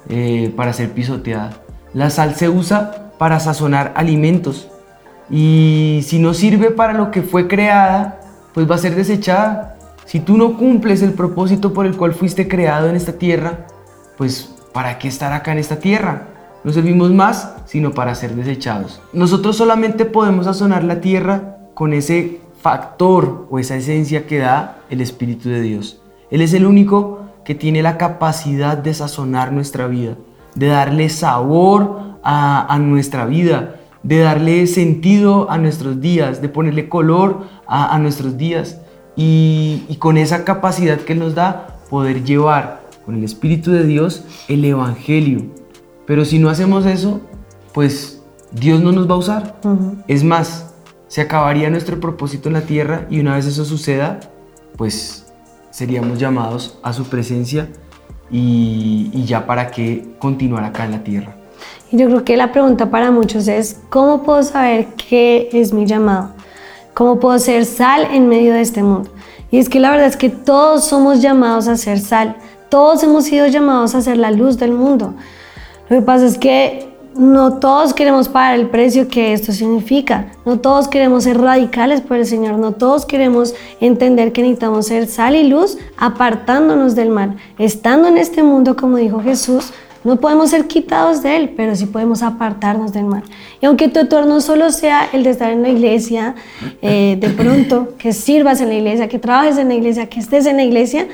eh, 0.10 0.51
para 0.55 0.74
ser 0.74 0.91
pisoteada. 0.91 1.51
La 1.93 2.10
sal 2.10 2.36
se 2.36 2.48
usa 2.50 3.12
para 3.17 3.39
sazonar 3.39 3.93
alimentos. 3.95 4.69
Y 5.29 6.01
si 6.03 6.19
no 6.19 6.33
sirve 6.33 6.71
para 6.71 6.93
lo 6.93 7.12
que 7.12 7.21
fue 7.21 7.48
creada, 7.48 8.19
pues 8.53 8.69
va 8.69 8.75
a 8.75 8.79
ser 8.79 8.95
desechada. 8.95 9.77
Si 10.11 10.19
tú 10.19 10.35
no 10.35 10.57
cumples 10.57 11.01
el 11.03 11.13
propósito 11.13 11.73
por 11.73 11.85
el 11.85 11.95
cual 11.95 12.13
fuiste 12.13 12.49
creado 12.49 12.89
en 12.89 12.97
esta 12.97 13.13
tierra, 13.13 13.65
pues 14.17 14.53
¿para 14.73 14.99
qué 14.99 15.07
estar 15.07 15.31
acá 15.31 15.53
en 15.53 15.59
esta 15.59 15.79
tierra? 15.79 16.27
No 16.65 16.73
servimos 16.73 17.11
más 17.11 17.53
sino 17.65 17.91
para 17.91 18.13
ser 18.13 18.35
desechados. 18.35 19.01
Nosotros 19.13 19.55
solamente 19.55 20.03
podemos 20.03 20.47
sazonar 20.47 20.83
la 20.83 20.99
tierra 20.99 21.59
con 21.73 21.93
ese 21.93 22.41
factor 22.61 23.47
o 23.49 23.57
esa 23.57 23.77
esencia 23.77 24.27
que 24.27 24.39
da 24.39 24.79
el 24.89 24.99
Espíritu 24.99 25.47
de 25.47 25.61
Dios. 25.61 26.01
Él 26.29 26.41
es 26.41 26.53
el 26.53 26.65
único 26.65 27.21
que 27.45 27.55
tiene 27.55 27.81
la 27.81 27.97
capacidad 27.97 28.77
de 28.77 28.93
sazonar 28.93 29.53
nuestra 29.53 29.87
vida, 29.87 30.17
de 30.55 30.67
darle 30.67 31.07
sabor 31.07 32.17
a, 32.21 32.77
nuestra 32.81 33.25
vida, 33.25 33.77
de 34.03 34.19
darle 34.19 34.67
sentido 34.67 35.49
a 35.49 35.57
nuestros 35.57 36.01
días, 36.01 36.41
de 36.41 36.49
ponerle 36.49 36.89
color 36.89 37.45
a 37.65 37.97
nuestros 37.97 38.37
días 38.37 38.80
y, 39.15 39.95
con 39.99 40.17
esa 40.17 40.43
capacidad 40.43 40.99
que 40.99 41.13
Él 41.13 41.19
nos 41.19 41.35
da, 41.35 41.79
poder 41.89 42.23
llevar 42.23 42.81
con 43.05 43.15
el 43.15 43.23
Espíritu 43.23 43.71
de 43.71 43.85
Dios 43.85 44.23
el 44.47 44.63
Evangelio. 44.65 45.45
Pero 46.05 46.25
si 46.25 46.39
no 46.39 46.49
hacemos 46.49 46.85
eso, 46.85 47.21
pues 47.73 48.21
Dios 48.51 48.81
no 48.81 48.91
nos 48.91 49.09
va 49.09 49.15
a 49.15 49.17
usar. 49.17 49.61
Es 50.07 50.23
más, 50.23 50.73
se 51.07 51.21
acabaría 51.21 51.69
nuestro 51.69 51.99
propósito 51.99 52.49
en 52.49 52.53
la 52.53 52.61
tierra 52.61 53.07
y 53.09 53.19
una 53.19 53.35
vez 53.35 53.45
eso 53.45 53.65
suceda, 53.65 54.19
pues 54.77 55.31
seríamos 55.69 56.19
llamados 56.19 56.79
a 56.83 56.93
su 56.93 57.05
presencia 57.05 57.69
y, 58.29 59.09
y 59.13 59.25
ya 59.25 59.45
para 59.45 59.71
qué 59.71 60.15
continuar 60.19 60.63
acá 60.63 60.85
en 60.85 60.91
la 60.91 61.03
tierra. 61.03 61.35
Y 61.91 61.97
yo 61.97 62.07
creo 62.07 62.23
que 62.23 62.37
la 62.37 62.51
pregunta 62.53 62.89
para 62.89 63.11
muchos 63.11 63.47
es, 63.47 63.81
¿cómo 63.89 64.23
puedo 64.23 64.41
saber 64.43 64.87
qué 64.95 65.49
es 65.51 65.73
mi 65.73 65.85
llamado? 65.85 66.31
¿Cómo 66.93 67.19
puedo 67.19 67.39
ser 67.39 67.65
sal 67.65 68.07
en 68.12 68.27
medio 68.27 68.53
de 68.53 68.62
este 68.62 68.83
mundo? 68.83 69.10
Y 69.50 69.60
es 69.60 69.69
que 69.69 69.79
la 69.79 69.91
verdad 69.91 70.07
es 70.07 70.17
que 70.17 70.29
todos 70.29 70.86
somos 70.86 71.21
llamados 71.21 71.67
a 71.67 71.77
ser 71.77 72.00
sal. 72.00 72.36
Todos 72.69 73.03
hemos 73.03 73.25
sido 73.25 73.48
llamados 73.48 73.95
a 73.95 74.01
ser 74.01 74.17
la 74.17 74.31
luz 74.31 74.57
del 74.57 74.71
mundo. 74.71 75.13
Lo 75.89 76.00
que 76.00 76.05
pasa 76.05 76.25
es 76.25 76.38
que 76.38 76.89
no 77.15 77.60
todos 77.60 77.93
queremos 77.93 78.29
pagar 78.29 78.57
el 78.57 78.69
precio 78.69 79.10
que 79.10 79.33
esto 79.33 79.51
significa. 79.51 80.31
No 80.45 80.60
todos 80.60 80.88
queremos 80.88 81.25
ser 81.25 81.39
radicales 81.39 82.00
por 82.01 82.17
el 82.17 82.25
Señor. 82.25 82.57
No 82.57 82.71
todos 82.71 83.05
queremos 83.05 83.53
entender 83.81 84.31
que 84.31 84.41
necesitamos 84.41 84.88
ser 84.88 85.07
sal 85.07 85.36
y 85.36 85.48
luz 85.48 85.77
apartándonos 85.98 86.95
del 86.95 87.10
mal. 87.10 87.36
Estando 87.57 88.07
en 88.07 88.17
este 88.17 88.43
mundo, 88.43 88.77
como 88.77 88.98
dijo 88.98 89.21
Jesús, 89.21 89.74
No 90.03 90.20
podemos 90.20 90.50
ser 90.50 90.67
quitados 90.67 91.22
de 91.22 91.36
Él, 91.38 91.53
pero 91.55 91.75
sí 91.75 91.86
podemos 91.86 92.24
apartarnos 92.24 92.91
del 92.91 93.05
mal. 93.05 93.24
Y 93.62 93.67
aunque 93.67 93.88
tu 93.88 94.00
entorno 94.00 94.41
solo 94.41 94.72
sea 94.72 95.08
el 95.13 95.24
de 95.24 95.29
estar 95.29 95.51
en 95.51 95.62
la 95.62 95.70
iglesia, 95.70 96.36
eh, 96.81 97.17
de 97.20 97.29
pronto, 97.29 97.96
que 98.00 98.12
sirvas 98.12 98.62
en 98.62 98.70
la 98.70 98.75
iglesia, 98.75 99.08
que 99.08 99.20
trabajes 99.20 99.58
en 99.58 99.67
la 99.67 99.75
iglesia, 99.75 100.10
que 100.10 100.20
estés 100.20 100.48
en 100.48 100.58
la 100.58 100.63
iglesia, 100.63 101.08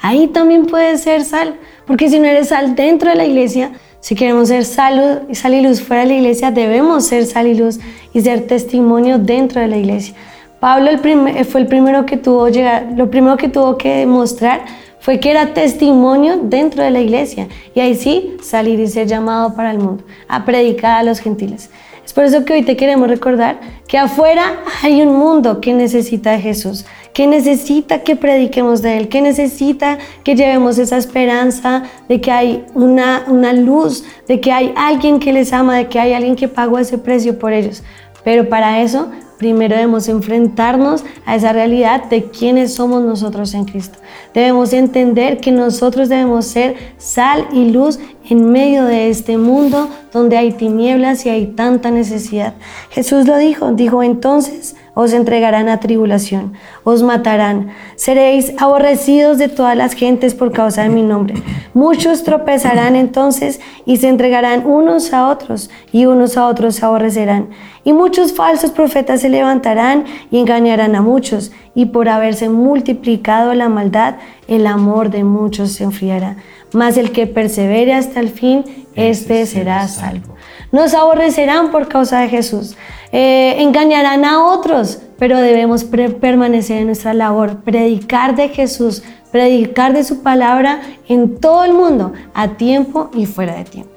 ahí 0.00 0.26
también 0.26 0.66
puedes 0.66 1.00
ser 1.02 1.24
sal. 1.24 1.56
Porque 1.86 2.10
si 2.10 2.18
no 2.18 2.26
eres 2.26 2.48
sal 2.48 2.74
dentro 2.74 3.08
de 3.08 3.16
la 3.16 3.24
iglesia, 3.24 3.72
si 4.00 4.14
queremos 4.14 4.48
ser 4.48 4.64
sal, 4.66 5.26
sal 5.32 5.54
y 5.54 5.62
luz 5.62 5.80
fuera 5.80 6.02
de 6.02 6.08
la 6.08 6.14
iglesia, 6.14 6.50
debemos 6.50 7.06
ser 7.06 7.24
sal 7.24 7.46
y 7.46 7.54
luz 7.54 7.80
y 8.12 8.20
ser 8.20 8.46
testimonio 8.46 9.18
dentro 9.18 9.62
de 9.62 9.68
la 9.68 9.78
iglesia. 9.78 10.14
Pablo 10.60 10.90
el 10.90 11.44
fue 11.44 11.60
el 11.60 11.66
primero 11.66 12.06
que 12.06 12.16
tuvo 12.16 12.48
llegar, 12.48 12.88
lo 12.96 13.10
primero 13.10 13.36
que 13.36 13.48
tuvo 13.48 13.76
que 13.76 13.96
demostrar 13.96 14.64
fue 15.06 15.20
que 15.20 15.30
era 15.30 15.54
testimonio 15.54 16.40
dentro 16.42 16.82
de 16.82 16.90
la 16.90 16.98
iglesia 16.98 17.46
y 17.76 17.78
ahí 17.78 17.94
sí 17.94 18.36
salir 18.42 18.80
y 18.80 18.88
ser 18.88 19.06
llamado 19.06 19.54
para 19.54 19.70
el 19.70 19.78
mundo, 19.78 20.02
a 20.26 20.44
predicar 20.44 20.98
a 20.98 21.04
los 21.04 21.20
gentiles. 21.20 21.70
Es 22.04 22.12
por 22.12 22.24
eso 22.24 22.44
que 22.44 22.54
hoy 22.54 22.64
te 22.64 22.76
queremos 22.76 23.06
recordar 23.06 23.60
que 23.86 23.98
afuera 23.98 24.64
hay 24.82 25.02
un 25.02 25.16
mundo 25.16 25.60
que 25.60 25.72
necesita 25.72 26.32
de 26.32 26.40
Jesús, 26.40 26.86
que 27.14 27.28
necesita 27.28 28.02
que 28.02 28.16
prediquemos 28.16 28.82
de 28.82 28.98
Él, 28.98 29.08
que 29.08 29.20
necesita 29.20 29.98
que 30.24 30.34
llevemos 30.34 30.76
esa 30.76 30.96
esperanza 30.96 31.84
de 32.08 32.20
que 32.20 32.32
hay 32.32 32.64
una, 32.74 33.26
una 33.28 33.52
luz, 33.52 34.02
de 34.26 34.40
que 34.40 34.50
hay 34.50 34.74
alguien 34.74 35.20
que 35.20 35.32
les 35.32 35.52
ama, 35.52 35.76
de 35.76 35.86
que 35.86 36.00
hay 36.00 36.14
alguien 36.14 36.34
que 36.34 36.48
pagó 36.48 36.80
ese 36.80 36.98
precio 36.98 37.38
por 37.38 37.52
ellos. 37.52 37.84
Pero 38.24 38.48
para 38.48 38.82
eso 38.82 39.08
primero 39.38 39.74
debemos 39.74 40.08
enfrentarnos 40.08 41.04
a 41.24 41.36
esa 41.36 41.52
realidad 41.52 42.04
de 42.04 42.24
quiénes 42.24 42.74
somos 42.74 43.02
nosotros 43.02 43.54
en 43.54 43.64
Cristo. 43.64 43.98
Debemos 44.34 44.72
entender 44.72 45.38
que 45.38 45.52
nosotros 45.52 46.08
debemos 46.08 46.46
ser 46.46 46.76
sal 46.98 47.46
y 47.52 47.70
luz 47.70 47.98
en 48.28 48.50
medio 48.50 48.84
de 48.84 49.10
este 49.10 49.36
mundo 49.36 49.88
donde 50.12 50.36
hay 50.36 50.52
tinieblas 50.52 51.26
y 51.26 51.28
hay 51.28 51.46
tanta 51.46 51.90
necesidad. 51.90 52.54
Jesús 52.90 53.26
lo 53.26 53.36
dijo, 53.36 53.72
dijo 53.72 54.02
entonces, 54.02 54.76
os 54.98 55.12
entregarán 55.12 55.68
a 55.68 55.78
tribulación, 55.78 56.54
os 56.82 57.02
matarán, 57.02 57.68
seréis 57.96 58.54
aborrecidos 58.56 59.36
de 59.36 59.48
todas 59.48 59.76
las 59.76 59.92
gentes 59.92 60.34
por 60.34 60.52
causa 60.52 60.84
de 60.84 60.88
mi 60.88 61.02
nombre. 61.02 61.34
Muchos 61.74 62.24
tropezarán 62.24 62.96
entonces 62.96 63.60
y 63.84 63.98
se 63.98 64.08
entregarán 64.08 64.64
unos 64.64 65.12
a 65.12 65.28
otros 65.28 65.68
y 65.92 66.06
unos 66.06 66.38
a 66.38 66.46
otros 66.46 66.76
se 66.76 66.86
aborrecerán. 66.86 67.50
Y 67.84 67.92
muchos 67.92 68.32
falsos 68.32 68.70
profetas 68.70 69.20
se 69.20 69.28
levantarán 69.28 70.06
y 70.30 70.38
engañarán 70.38 70.96
a 70.96 71.02
muchos, 71.02 71.52
y 71.74 71.84
por 71.84 72.08
haberse 72.08 72.48
multiplicado 72.48 73.52
la 73.52 73.68
maldad, 73.68 74.14
el 74.48 74.66
amor 74.66 75.10
de 75.10 75.24
muchos 75.24 75.72
se 75.72 75.84
enfriará. 75.84 76.38
Mas 76.72 76.96
el 76.96 77.12
que 77.12 77.26
persevere 77.26 77.92
hasta 77.92 78.20
el 78.20 78.30
fin, 78.30 78.64
éste 78.94 79.44
será 79.44 79.86
salvo. 79.88 80.35
Nos 80.72 80.94
aborrecerán 80.94 81.70
por 81.70 81.88
causa 81.88 82.20
de 82.20 82.28
Jesús. 82.28 82.76
Eh, 83.12 83.62
engañarán 83.62 84.24
a 84.24 84.44
otros, 84.44 85.00
pero 85.18 85.38
debemos 85.38 85.84
permanecer 85.84 86.78
en 86.78 86.86
nuestra 86.86 87.14
labor, 87.14 87.62
predicar 87.62 88.36
de 88.36 88.48
Jesús, 88.48 89.02
predicar 89.30 89.92
de 89.92 90.04
su 90.04 90.22
palabra 90.22 90.80
en 91.08 91.38
todo 91.38 91.64
el 91.64 91.72
mundo, 91.72 92.12
a 92.34 92.56
tiempo 92.56 93.10
y 93.14 93.26
fuera 93.26 93.56
de 93.56 93.64
tiempo. 93.64 93.92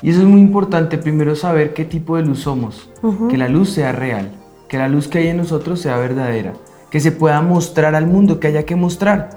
Y 0.00 0.10
eso 0.10 0.20
es 0.20 0.26
muy 0.26 0.40
importante, 0.40 0.96
primero 0.96 1.34
saber 1.34 1.74
qué 1.74 1.84
tipo 1.84 2.16
de 2.16 2.22
luz 2.22 2.40
somos, 2.40 2.88
que 3.28 3.36
la 3.36 3.48
luz 3.48 3.70
sea 3.70 3.92
real, 3.92 4.30
que 4.68 4.78
la 4.78 4.88
luz 4.88 5.08
que 5.08 5.18
hay 5.18 5.28
en 5.28 5.38
nosotros 5.38 5.80
sea 5.80 5.96
verdadera, 5.96 6.52
que 6.90 7.00
se 7.00 7.10
pueda 7.10 7.42
mostrar 7.42 7.94
al 7.94 8.06
mundo, 8.06 8.38
que 8.38 8.46
haya 8.46 8.64
que 8.64 8.76
mostrar, 8.76 9.30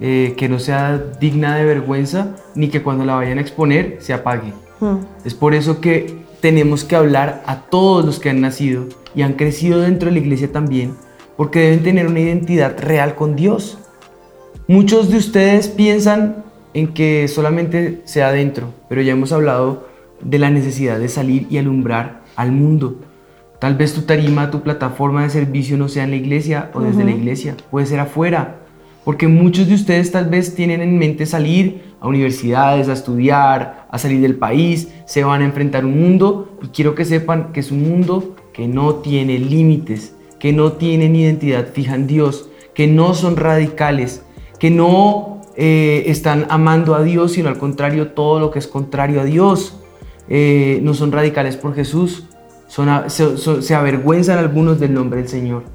eh, 0.00 0.34
que 0.36 0.48
no 0.48 0.58
sea 0.58 0.98
digna 1.18 1.56
de 1.56 1.64
vergüenza, 1.64 2.36
ni 2.54 2.68
que 2.68 2.82
cuando 2.82 3.04
la 3.04 3.14
vayan 3.14 3.38
a 3.38 3.40
exponer 3.40 3.96
se 4.00 4.12
apague. 4.12 4.52
Es 5.24 5.34
por 5.34 5.54
eso 5.54 5.80
que 5.80 6.24
tenemos 6.40 6.84
que 6.84 6.96
hablar 6.96 7.42
a 7.46 7.62
todos 7.62 8.04
los 8.04 8.18
que 8.20 8.30
han 8.30 8.40
nacido 8.40 8.84
y 9.14 9.22
han 9.22 9.34
crecido 9.34 9.80
dentro 9.80 10.08
de 10.08 10.12
la 10.12 10.20
iglesia 10.20 10.52
también, 10.52 10.94
porque 11.36 11.60
deben 11.60 11.82
tener 11.82 12.06
una 12.06 12.20
identidad 12.20 12.78
real 12.78 13.14
con 13.14 13.36
Dios. 13.36 13.78
Muchos 14.66 15.10
de 15.10 15.18
ustedes 15.18 15.68
piensan 15.68 16.44
en 16.74 16.92
que 16.92 17.28
solamente 17.28 18.02
sea 18.04 18.28
adentro, 18.28 18.74
pero 18.88 19.00
ya 19.00 19.12
hemos 19.12 19.32
hablado 19.32 19.86
de 20.20 20.38
la 20.38 20.50
necesidad 20.50 20.98
de 20.98 21.08
salir 21.08 21.46
y 21.50 21.58
alumbrar 21.58 22.22
al 22.36 22.52
mundo. 22.52 22.96
Tal 23.60 23.76
vez 23.76 23.94
tu 23.94 24.02
tarima, 24.02 24.50
tu 24.50 24.62
plataforma 24.62 25.22
de 25.22 25.30
servicio 25.30 25.78
no 25.78 25.88
sea 25.88 26.04
en 26.04 26.10
la 26.10 26.16
iglesia 26.16 26.70
o 26.74 26.80
desde 26.80 27.04
la 27.04 27.12
iglesia, 27.12 27.56
puede 27.70 27.86
ser 27.86 28.00
afuera, 28.00 28.56
porque 29.04 29.28
muchos 29.28 29.68
de 29.68 29.74
ustedes 29.74 30.10
tal 30.10 30.26
vez 30.26 30.54
tienen 30.54 30.82
en 30.82 30.98
mente 30.98 31.24
salir 31.24 31.93
a 32.04 32.08
universidades, 32.08 32.90
a 32.90 32.92
estudiar, 32.92 33.86
a 33.90 33.98
salir 33.98 34.20
del 34.20 34.36
país, 34.36 34.92
se 35.06 35.24
van 35.24 35.40
a 35.40 35.46
enfrentar 35.46 35.86
un 35.86 35.98
mundo 35.98 36.58
y 36.62 36.66
quiero 36.66 36.94
que 36.94 37.06
sepan 37.06 37.50
que 37.54 37.60
es 37.60 37.70
un 37.70 37.88
mundo 37.88 38.36
que 38.52 38.68
no 38.68 38.96
tiene 38.96 39.38
límites, 39.38 40.14
que 40.38 40.52
no 40.52 40.72
tienen 40.72 41.16
identidad 41.16 41.68
fija 41.72 41.94
en 41.94 42.06
Dios, 42.06 42.50
que 42.74 42.86
no 42.86 43.14
son 43.14 43.36
radicales, 43.36 44.22
que 44.58 44.70
no 44.70 45.40
eh, 45.56 46.04
están 46.08 46.46
amando 46.50 46.94
a 46.94 47.02
Dios, 47.02 47.32
sino 47.32 47.48
al 47.48 47.56
contrario 47.56 48.08
todo 48.08 48.38
lo 48.38 48.50
que 48.50 48.58
es 48.58 48.66
contrario 48.66 49.22
a 49.22 49.24
Dios. 49.24 49.80
Eh, 50.28 50.80
no 50.82 50.92
son 50.92 51.10
radicales 51.10 51.56
por 51.56 51.74
Jesús, 51.74 52.24
se, 52.68 53.74
avergüenzan 53.74 54.38
algunos 54.38 54.78
del 54.78 54.92
nombre 54.92 55.20
del 55.20 55.28
Señor. 55.28 55.73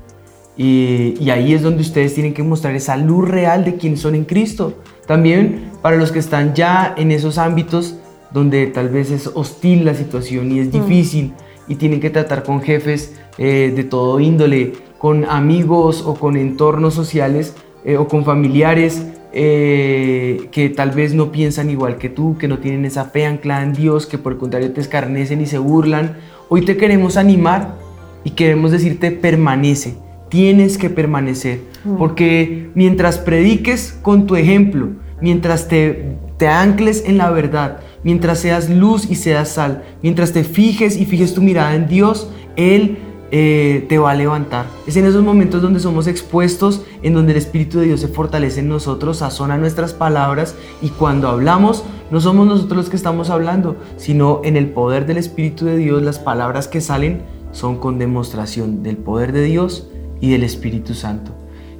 Y, 0.61 1.15
y, 1.21 1.29
ahí 1.29 1.53
es 1.53 1.61
donde 1.61 1.81
ustedes 1.81 2.13
tienen 2.13 2.33
que 2.33 2.43
mostrar 2.43 2.75
esa 2.75 2.97
luz 2.97 3.29
real 3.29 3.63
de 3.63 3.77
quién 3.77 3.95
son 3.95 4.13
en 4.13 4.25
Cristo. 4.25 4.73
También 5.07 5.71
para 5.81 5.95
los 5.95 6.11
que 6.11 6.19
están 6.19 6.53
ya 6.53 6.93
en 6.97 7.11
esos 7.11 7.37
ámbitos 7.37 7.95
donde 8.31 8.67
tal 8.67 8.89
vez 8.89 9.09
es 9.09 9.27
hostil 9.33 9.85
la 9.85 9.93
situación 9.93 10.51
y 10.51 10.59
es 10.59 10.67
mm. 10.67 10.71
difícil 10.71 11.33
y 11.67 11.75
tienen 11.75 11.99
que 11.99 12.09
tratar 12.09 12.43
con 12.43 12.61
jefes 12.61 13.15
eh, 13.37 13.71
de 13.75 13.83
todo 13.83 14.19
índole, 14.19 14.73
con 14.97 15.25
amigos 15.25 16.03
o 16.05 16.15
con 16.15 16.35
entornos 16.35 16.93
sociales 16.93 17.55
eh, 17.85 17.97
o 17.97 18.07
con 18.07 18.25
familiares 18.25 19.05
eh, 19.31 20.49
que 20.51 20.69
tal 20.69 20.91
vez 20.91 21.13
no 21.13 21.31
piensan 21.31 21.69
igual 21.69 21.97
que 21.97 22.09
tú, 22.09 22.37
que 22.37 22.47
no 22.47 22.57
tienen 22.57 22.85
esa 22.85 23.05
fe 23.05 23.25
anclada 23.25 23.63
en 23.63 23.73
Dios, 23.73 24.07
que 24.07 24.17
por 24.17 24.33
el 24.33 24.39
contrario 24.39 24.73
te 24.73 24.81
escarnecen 24.81 25.41
y 25.41 25.45
se 25.45 25.59
burlan. 25.59 26.17
Hoy 26.49 26.65
te 26.65 26.77
queremos 26.77 27.15
animar 27.15 27.75
y 28.23 28.31
queremos 28.31 28.71
decirte 28.71 29.11
permanece, 29.11 29.95
tienes 30.29 30.77
que 30.77 30.89
permanecer, 30.89 31.61
mm. 31.83 31.97
porque 31.97 32.69
mientras 32.75 33.17
prediques 33.17 33.97
con 34.01 34.27
tu 34.27 34.35
ejemplo, 34.35 34.89
mientras 35.21 35.67
te, 35.67 36.17
te 36.37 36.47
ancles 36.47 37.03
en 37.05 37.17
la 37.17 37.29
verdad, 37.31 37.79
mientras 38.03 38.39
seas 38.39 38.69
luz 38.69 39.09
y 39.09 39.15
seas 39.15 39.49
sal, 39.49 39.83
mientras 40.01 40.31
te 40.31 40.43
fijes 40.43 40.97
y 40.97 41.05
fijes 41.05 41.33
tu 41.33 41.41
mirada 41.41 41.75
en 41.75 41.87
Dios, 41.87 42.29
Él 42.55 42.97
eh, 43.31 43.85
te 43.87 43.99
va 43.99 44.11
a 44.11 44.15
levantar. 44.15 44.65
Es 44.87 44.97
en 44.97 45.05
esos 45.05 45.23
momentos 45.23 45.61
donde 45.61 45.79
somos 45.79 46.07
expuestos, 46.07 46.83
en 47.03 47.13
donde 47.13 47.33
el 47.33 47.37
Espíritu 47.37 47.79
de 47.79 47.85
Dios 47.85 47.99
se 47.99 48.07
fortalece 48.07 48.61
en 48.61 48.69
nosotros, 48.69 49.17
sazona 49.17 49.57
nuestras 49.57 49.93
palabras 49.93 50.55
y 50.81 50.89
cuando 50.89 51.27
hablamos, 51.27 51.83
no 52.09 52.21
somos 52.21 52.47
nosotros 52.47 52.77
los 52.77 52.89
que 52.89 52.95
estamos 52.95 53.29
hablando, 53.29 53.75
sino 53.97 54.41
en 54.43 54.57
el 54.57 54.69
poder 54.69 55.05
del 55.05 55.17
Espíritu 55.17 55.65
de 55.65 55.77
Dios, 55.77 56.01
las 56.01 56.17
palabras 56.17 56.67
que 56.67 56.81
salen 56.81 57.21
son 57.51 57.77
con 57.77 57.99
demostración 57.99 58.81
del 58.81 58.97
poder 58.97 59.31
de 59.31 59.43
Dios 59.43 59.87
y 60.21 60.31
del 60.31 60.43
Espíritu 60.43 60.93
Santo. 60.93 61.31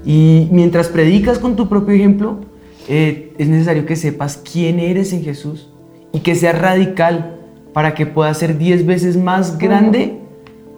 Y 0.05 0.47
mientras 0.51 0.87
predicas 0.87 1.39
con 1.39 1.55
tu 1.55 1.67
propio 1.67 1.95
ejemplo, 1.95 2.39
eh, 2.87 3.33
es 3.37 3.47
necesario 3.47 3.85
que 3.85 3.95
sepas 3.95 4.37
quién 4.37 4.79
eres 4.79 5.13
en 5.13 5.23
Jesús 5.23 5.69
y 6.13 6.21
que 6.21 6.35
seas 6.35 6.59
radical 6.59 7.35
para 7.73 7.93
que 7.93 8.05
puedas 8.05 8.37
ser 8.37 8.57
diez 8.57 8.85
veces 8.85 9.17
más 9.17 9.57
grande, 9.57 10.17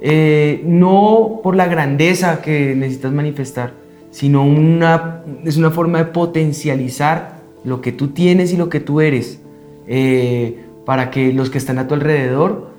eh, 0.01 0.61
no 0.65 1.39
por 1.43 1.55
la 1.55 1.67
grandeza 1.67 2.41
que 2.41 2.75
necesitas 2.75 3.13
manifestar, 3.13 3.73
sino 4.09 4.43
una, 4.43 5.23
es 5.45 5.55
una 5.57 5.71
forma 5.71 5.99
de 5.99 6.05
potencializar 6.05 7.39
lo 7.63 7.79
que 7.79 7.91
tú 7.91 8.09
tienes 8.09 8.51
y 8.51 8.57
lo 8.57 8.67
que 8.67 8.79
tú 8.79 8.99
eres, 8.99 9.39
eh, 9.87 10.65
para 10.85 11.11
que 11.11 11.31
los 11.31 11.49
que 11.49 11.59
están 11.59 11.77
a 11.77 11.87
tu 11.87 11.93
alrededor, 11.93 12.71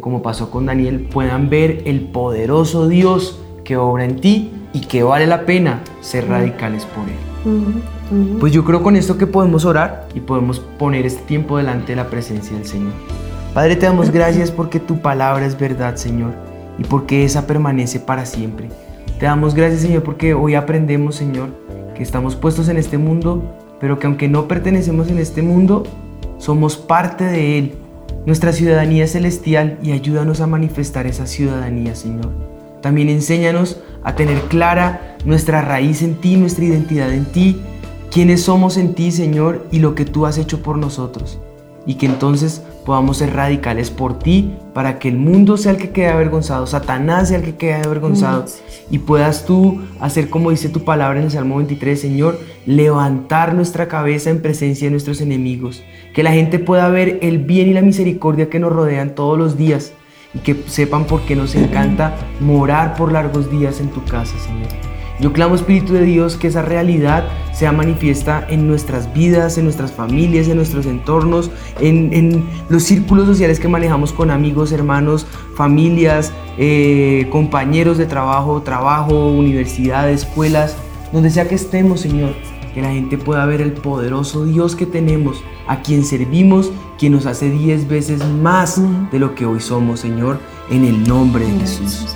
como 0.00 0.22
pasó 0.22 0.50
con 0.50 0.66
Daniel, 0.66 1.06
puedan 1.12 1.50
ver 1.50 1.82
el 1.84 2.00
poderoso 2.00 2.88
Dios 2.88 3.40
que 3.68 3.76
obra 3.76 4.06
en 4.06 4.16
ti 4.18 4.50
y 4.72 4.80
que 4.80 5.02
vale 5.02 5.26
la 5.26 5.44
pena 5.44 5.82
ser 6.00 6.26
radicales 6.26 6.86
por 6.86 7.04
Él. 7.06 7.82
Pues 8.40 8.50
yo 8.50 8.64
creo 8.64 8.82
con 8.82 8.96
esto 8.96 9.18
que 9.18 9.26
podemos 9.26 9.66
orar 9.66 10.08
y 10.14 10.20
podemos 10.20 10.58
poner 10.58 11.04
este 11.04 11.20
tiempo 11.24 11.58
delante 11.58 11.92
de 11.92 11.96
la 11.96 12.08
presencia 12.08 12.56
del 12.56 12.64
Señor. 12.64 12.94
Padre, 13.52 13.76
te 13.76 13.84
damos 13.84 14.10
gracias 14.10 14.50
porque 14.50 14.80
tu 14.80 15.02
palabra 15.02 15.44
es 15.44 15.58
verdad, 15.58 15.96
Señor, 15.96 16.30
y 16.78 16.84
porque 16.84 17.26
esa 17.26 17.46
permanece 17.46 18.00
para 18.00 18.24
siempre. 18.24 18.70
Te 19.18 19.26
damos 19.26 19.54
gracias, 19.54 19.82
Señor, 19.82 20.02
porque 20.02 20.32
hoy 20.32 20.54
aprendemos, 20.54 21.16
Señor, 21.16 21.50
que 21.94 22.02
estamos 22.02 22.36
puestos 22.36 22.70
en 22.70 22.78
este 22.78 22.96
mundo, 22.96 23.42
pero 23.80 23.98
que 23.98 24.06
aunque 24.06 24.28
no 24.28 24.48
pertenecemos 24.48 25.10
en 25.10 25.18
este 25.18 25.42
mundo, 25.42 25.82
somos 26.38 26.78
parte 26.78 27.24
de 27.24 27.58
él. 27.58 27.74
Nuestra 28.24 28.54
ciudadanía 28.54 29.04
es 29.04 29.12
celestial 29.12 29.78
y 29.82 29.92
ayúdanos 29.92 30.40
a 30.40 30.46
manifestar 30.46 31.06
esa 31.06 31.26
ciudadanía, 31.26 31.94
Señor. 31.94 32.47
También 32.80 33.08
enséñanos 33.08 33.78
a 34.04 34.14
tener 34.14 34.40
clara 34.42 35.16
nuestra 35.24 35.62
raíz 35.62 36.02
en 36.02 36.14
ti, 36.16 36.36
nuestra 36.36 36.64
identidad 36.64 37.12
en 37.12 37.24
ti 37.24 37.60
quiénes 38.10 38.42
somos 38.42 38.76
en 38.76 38.94
ti, 38.94 39.10
Señor, 39.10 39.66
y 39.70 39.80
lo 39.80 39.94
que 39.94 40.04
tú 40.04 40.26
has 40.26 40.38
hecho 40.38 40.62
por 40.62 40.76
nosotros. 40.78 41.38
y 41.86 41.94
que 41.94 42.04
entonces 42.04 42.62
podamos 42.84 43.16
ser 43.16 43.34
radicales 43.34 43.90
por 43.90 44.18
ti 44.18 44.52
para 44.74 44.98
que 44.98 45.08
el 45.08 45.16
mundo 45.16 45.56
sea 45.56 45.72
el 45.72 45.78
que 45.78 45.88
quede 45.88 46.08
avergonzado, 46.08 46.66
Satanás 46.66 47.28
sea 47.28 47.38
el 47.38 47.44
que 47.44 47.56
quede 47.56 47.76
avergonzado 47.76 48.44
y 48.90 48.98
puedas 48.98 49.46
tú 49.46 49.80
hacer 49.98 50.28
como 50.28 50.50
dice 50.50 50.68
tu 50.68 50.84
palabra 50.84 51.18
en 51.18 51.24
el 51.24 51.30
Salmo 51.30 51.56
23, 51.56 51.98
Señor, 51.98 52.40
levantar 52.66 53.54
nuestra 53.54 53.88
cabeza 53.88 54.28
en 54.28 54.42
presencia 54.42 54.86
de 54.86 54.90
nuestros 54.90 55.22
enemigos, 55.22 55.82
que 56.12 56.22
la 56.22 56.32
gente 56.32 56.58
pueda 56.58 56.90
ver 56.90 57.20
el 57.22 57.38
bien 57.38 57.68
y 57.68 57.72
la 57.72 57.80
misericordia 57.80 58.50
que 58.50 58.58
nos 58.58 58.72
rodean 58.72 59.14
todos 59.14 59.38
los 59.38 59.56
días 59.56 59.92
y 60.38 60.40
que 60.40 60.64
sepan 60.66 61.04
por 61.04 61.22
qué 61.22 61.34
nos 61.34 61.54
encanta 61.54 62.16
morar 62.40 62.94
por 62.94 63.12
largos 63.12 63.50
días 63.50 63.80
en 63.80 63.88
tu 63.88 64.04
casa, 64.04 64.38
Señor. 64.38 64.68
Yo 65.20 65.32
clamo, 65.32 65.56
Espíritu 65.56 65.94
de 65.94 66.04
Dios, 66.04 66.36
que 66.36 66.46
esa 66.46 66.62
realidad 66.62 67.24
sea 67.52 67.72
manifiesta 67.72 68.46
en 68.48 68.68
nuestras 68.68 69.12
vidas, 69.12 69.58
en 69.58 69.64
nuestras 69.64 69.90
familias, 69.90 70.46
en 70.46 70.56
nuestros 70.56 70.86
entornos, 70.86 71.50
en, 71.80 72.44
los 72.68 72.84
círculos 72.84 73.26
sociales 73.26 73.58
que 73.58 73.66
manejamos 73.66 74.12
con 74.12 74.30
amigos, 74.30 74.70
hermanos, 74.70 75.26
familias, 75.56 76.32
eh, 76.56 77.26
compañeros 77.32 77.98
de 77.98 78.06
trabajo, 78.06 78.62
trabajo, 78.62 79.30
universidades, 79.30 80.22
escuelas, 80.22 80.76
donde 81.12 81.30
sea 81.30 81.48
que 81.48 81.56
estemos, 81.56 82.00
Señor. 82.00 82.36
Que 82.78 82.82
la 82.82 82.92
gente 82.92 83.18
pueda 83.18 83.44
ver 83.44 83.60
el 83.60 83.72
poderoso 83.72 84.44
Dios 84.44 84.76
que 84.76 84.86
tenemos, 84.86 85.42
a 85.66 85.82
quien 85.82 86.04
servimos, 86.04 86.70
quien 86.96 87.10
nos 87.10 87.26
hace 87.26 87.50
diez 87.50 87.88
veces 87.88 88.24
más 88.24 88.80
de 89.10 89.18
lo 89.18 89.34
que 89.34 89.46
hoy 89.46 89.58
somos, 89.58 89.98
Señor, 89.98 90.38
en 90.70 90.84
el 90.84 91.02
nombre 91.02 91.44
de 91.44 91.58
Jesús. 91.58 92.06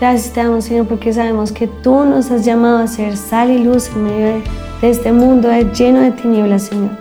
Gracias 0.00 0.32
te 0.32 0.40
damos, 0.40 0.64
Señor, 0.64 0.86
porque 0.86 1.12
sabemos 1.12 1.52
que 1.52 1.66
tú 1.66 2.06
nos 2.06 2.30
has 2.30 2.46
llamado 2.46 2.78
a 2.78 2.86
ser 2.86 3.14
sal 3.14 3.50
y 3.50 3.58
luz 3.58 3.90
en 3.94 4.04
medio 4.04 4.42
de, 4.80 4.88
este 4.90 5.12
mundo 5.12 5.50
lleno 5.76 6.00
de 6.00 6.12
tinieblas, 6.12 6.62
Señor. 6.62 6.92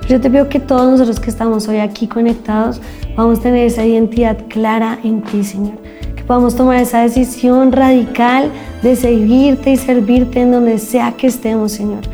Pero 0.00 0.14
yo 0.14 0.20
te 0.22 0.30
pido 0.30 0.48
que 0.48 0.58
todos 0.58 0.92
nosotros 0.92 1.20
que 1.20 1.28
estamos 1.28 1.68
hoy 1.68 1.76
aquí 1.76 2.06
conectados 2.06 2.80
vamos 3.14 3.40
a 3.40 3.42
tener 3.42 3.66
esa 3.66 3.84
identidad 3.84 4.46
clara 4.48 4.98
en 5.04 5.20
ti, 5.20 5.44
Señor. 5.44 5.76
Que 6.16 6.22
podamos 6.22 6.56
tomar 6.56 6.78
esa 6.78 7.02
decisión 7.02 7.70
radical 7.70 8.50
de 8.82 8.96
seguirte 8.96 9.72
y 9.72 9.76
servirte 9.76 10.40
en 10.40 10.52
donde 10.52 10.78
sea 10.78 11.12
que 11.12 11.26
estemos, 11.26 11.72
Señor. 11.72 12.04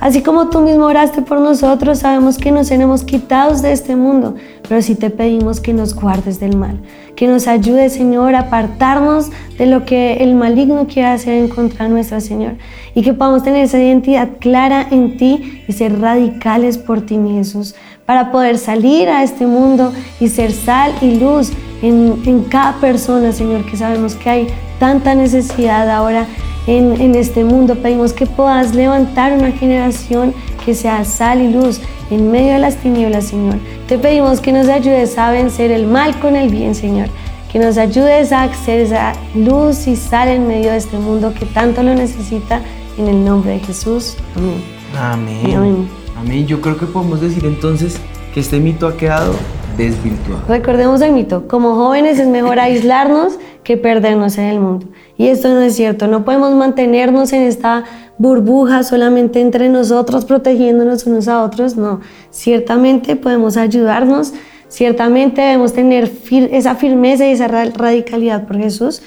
Así 0.00 0.22
como 0.22 0.48
tú 0.48 0.60
mismo 0.60 0.84
oraste 0.84 1.22
por 1.22 1.40
nosotros, 1.40 1.98
sabemos 1.98 2.38
que 2.38 2.52
nos 2.52 2.68
tenemos 2.68 3.02
quitados 3.02 3.62
de 3.62 3.72
este 3.72 3.96
mundo, 3.96 4.36
pero 4.68 4.80
sí 4.80 4.94
te 4.94 5.10
pedimos 5.10 5.60
que 5.60 5.72
nos 5.72 5.92
guardes 5.92 6.38
del 6.38 6.56
mal, 6.56 6.80
que 7.16 7.26
nos 7.26 7.48
ayude, 7.48 7.90
Señor, 7.90 8.36
a 8.36 8.40
apartarnos 8.40 9.30
de 9.58 9.66
lo 9.66 9.84
que 9.84 10.18
el 10.18 10.36
maligno 10.36 10.86
quiere 10.86 11.08
hacer 11.08 11.34
en 11.34 11.48
contra 11.48 11.88
nuestra, 11.88 12.20
Señor, 12.20 12.54
y 12.94 13.02
que 13.02 13.12
podamos 13.12 13.42
tener 13.42 13.64
esa 13.64 13.80
identidad 13.80 14.28
clara 14.38 14.86
en 14.88 15.16
ti 15.16 15.64
y 15.66 15.72
ser 15.72 16.00
radicales 16.00 16.78
por 16.78 17.00
ti, 17.00 17.18
mi 17.18 17.32
Jesús, 17.32 17.74
para 18.08 18.32
poder 18.32 18.56
salir 18.56 19.06
a 19.10 19.22
este 19.22 19.46
mundo 19.46 19.92
y 20.18 20.28
ser 20.28 20.50
sal 20.52 20.94
y 21.02 21.16
luz 21.16 21.52
en, 21.82 22.22
en 22.24 22.44
cada 22.44 22.80
persona, 22.80 23.32
Señor, 23.32 23.66
que 23.66 23.76
sabemos 23.76 24.14
que 24.14 24.30
hay 24.30 24.46
tanta 24.78 25.14
necesidad 25.14 25.90
ahora 25.90 26.26
en, 26.66 27.14
este 27.14 27.44
mundo. 27.44 27.74
Pedimos 27.74 28.14
que 28.14 28.24
puedas 28.24 28.74
levantar 28.74 29.34
una 29.34 29.52
generación 29.52 30.32
que 30.64 30.74
sea 30.74 31.04
sal 31.04 31.42
y 31.42 31.52
luz 31.52 31.82
en 32.10 32.30
medio 32.30 32.54
de 32.54 32.60
las 32.60 32.76
tinieblas, 32.76 33.26
Señor. 33.26 33.56
Te 33.86 33.98
pedimos 33.98 34.40
que 34.40 34.52
nos 34.52 34.68
ayudes 34.68 35.18
a 35.18 35.30
vencer 35.30 35.70
el 35.70 35.86
mal 35.86 36.18
con 36.18 36.34
el 36.34 36.48
bien, 36.48 36.74
Señor. 36.74 37.08
Que 37.52 37.58
nos 37.58 37.76
ayudes 37.76 38.32
a 38.32 38.44
hacer 38.44 38.80
esa 38.80 39.12
luz 39.34 39.86
y 39.86 39.96
sal 39.96 40.28
en 40.28 40.48
medio 40.48 40.70
de 40.70 40.78
este 40.78 40.96
mundo 40.96 41.34
que 41.38 41.44
tanto 41.44 41.82
lo 41.82 41.94
necesita. 41.94 42.62
En 42.96 43.06
el 43.06 43.22
nombre 43.22 43.52
de 43.52 43.58
Jesús. 43.60 44.16
Amén. 44.34 44.64
Amén. 44.96 45.56
Amén. 45.56 46.07
Amén. 46.18 46.46
Yo 46.46 46.60
creo 46.60 46.76
que 46.76 46.86
podemos 46.86 47.20
decir 47.20 47.44
entonces 47.44 47.96
que 48.34 48.40
este 48.40 48.58
mito 48.58 48.88
ha 48.88 48.96
quedado 48.96 49.34
desvirtuado. 49.76 50.42
Recordemos 50.48 51.00
el 51.00 51.12
mito. 51.12 51.46
Como 51.46 51.76
jóvenes 51.76 52.18
es 52.18 52.26
mejor 52.26 52.58
aislarnos 52.60 53.38
que 53.62 53.76
perdernos 53.76 54.36
en 54.38 54.44
el 54.44 54.60
mundo. 54.60 54.86
Y 55.16 55.28
esto 55.28 55.48
no 55.48 55.60
es 55.60 55.76
cierto, 55.76 56.06
no 56.06 56.24
podemos 56.24 56.54
mantenernos 56.54 57.32
en 57.32 57.42
esta 57.42 57.84
burbuja 58.18 58.82
solamente 58.82 59.40
entre 59.40 59.68
nosotros, 59.68 60.24
protegiéndonos 60.24 61.06
unos 61.06 61.28
a 61.28 61.44
otros, 61.44 61.76
no. 61.76 62.00
Ciertamente 62.30 63.14
podemos 63.14 63.56
ayudarnos, 63.56 64.32
ciertamente 64.68 65.42
debemos 65.42 65.72
tener 65.72 66.10
esa 66.30 66.76
firmeza 66.76 67.26
y 67.26 67.32
esa 67.32 67.48
radicalidad 67.48 68.46
por 68.46 68.58
Jesús, 68.58 69.02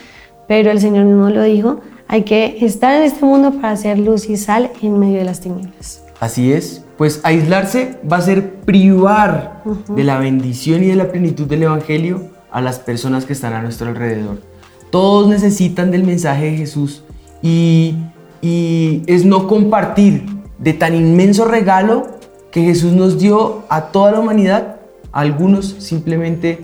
pero 0.48 0.70
el 0.70 0.80
Señor 0.80 1.06
mismo 1.06 1.30
lo 1.30 1.44
dijo, 1.44 1.80
hay 2.08 2.24
que 2.24 2.58
estar 2.62 2.94
en 2.94 3.04
este 3.04 3.26
mundo 3.26 3.52
para 3.54 3.72
hacer 3.72 3.98
luz 3.98 4.30
y 4.30 4.38
sal 4.38 4.70
en 4.82 5.00
medio 5.00 5.18
de 5.18 5.26
las 5.26 5.40
tinieblas. 5.40 6.04
Así 6.22 6.54
es, 6.54 6.86
pues 7.00 7.20
aislarse 7.24 7.98
va 8.10 8.18
a 8.18 8.22
ser 8.22 8.58
privar 8.58 9.64
de 9.88 10.04
la 10.04 10.20
bendición 10.20 10.84
y 10.84 10.86
de 10.86 10.96
la 10.96 11.12
plenitud 11.12 11.48
del 11.48 11.64
Evangelio 11.64 12.30
a 12.52 12.62
las 12.62 12.78
personas 12.78 13.26
que 13.26 13.34
están 13.34 13.54
a 13.54 13.62
nuestro 13.64 13.88
alrededor. 13.88 14.38
Todos 14.92 15.28
necesitan 15.28 15.90
del 15.90 16.04
mensaje 16.04 16.52
de 16.52 16.58
Jesús 16.58 17.04
y, 17.42 17.96
es 18.44 19.26
no 19.26 19.48
compartir 19.48 20.26
de 20.60 20.74
tan 20.74 20.94
inmenso 20.94 21.46
regalo 21.46 22.08
que 22.52 22.62
Jesús 22.66 22.92
nos 22.94 23.18
dio 23.18 23.64
a 23.70 23.88
toda 23.88 24.12
la 24.12 24.20
humanidad, 24.20 24.76
algunos 25.12 25.76
simplemente 25.80 26.60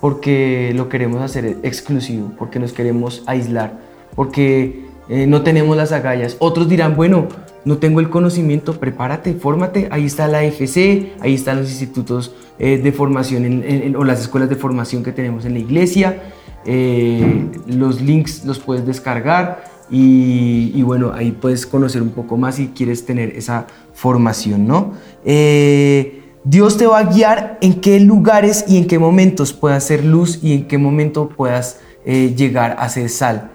porque 0.00 0.72
lo 0.74 0.88
queremos 0.88 1.20
hacer 1.20 1.58
exclusivo, 1.62 2.32
porque 2.38 2.58
nos 2.58 2.72
queremos 2.72 3.22
aislar, 3.26 3.78
porque 4.14 4.86
eh, 5.10 5.26
no 5.26 5.42
tenemos 5.42 5.76
las 5.76 5.92
agallas. 5.92 6.36
Otros 6.38 6.66
dirán, 6.66 6.96
bueno, 6.96 7.28
no 7.64 7.78
tengo 7.78 8.00
el 8.00 8.10
conocimiento, 8.10 8.78
prepárate, 8.80 9.34
fórmate. 9.34 9.88
Ahí 9.90 10.04
está 10.04 10.26
la 10.26 10.42
FC, 10.42 11.12
ahí 11.20 11.34
están 11.34 11.60
los 11.60 11.70
institutos 11.70 12.34
eh, 12.58 12.78
de 12.78 12.92
formación 12.92 13.64
o 13.96 14.04
las 14.04 14.20
escuelas 14.20 14.48
de 14.48 14.56
formación 14.56 15.02
que 15.02 15.12
tenemos 15.12 15.44
en 15.44 15.54
la 15.54 15.60
iglesia. 15.60 16.22
Eh, 16.64 17.50
los 17.66 18.00
links 18.00 18.44
los 18.44 18.58
puedes 18.58 18.84
descargar 18.84 19.64
y, 19.90 20.80
bueno, 20.82 21.12
ahí 21.14 21.32
puedes 21.32 21.66
conocer 21.66 22.02
un 22.02 22.10
poco 22.10 22.36
más 22.36 22.56
si 22.56 22.68
quieres 22.68 23.04
tener 23.04 23.36
esa 23.36 23.66
formación, 23.92 24.66
¿no? 24.66 24.92
Eh, 25.24 26.22
Dios 26.44 26.76
te 26.78 26.86
va 26.86 26.98
a 26.98 27.04
guiar 27.04 27.58
en 27.60 27.80
qué 27.80 28.00
lugares 28.00 28.64
y 28.66 28.78
en 28.78 28.86
qué 28.86 28.98
momentos 28.98 29.52
puedas 29.52 29.84
ser 29.84 30.04
luz 30.04 30.40
y 30.42 30.54
en 30.54 30.66
qué 30.66 30.78
momento 30.78 31.28
puedas 31.28 31.78
llegar 32.04 32.74
a 32.80 32.88
ser 32.88 33.08
sal. 33.08 33.52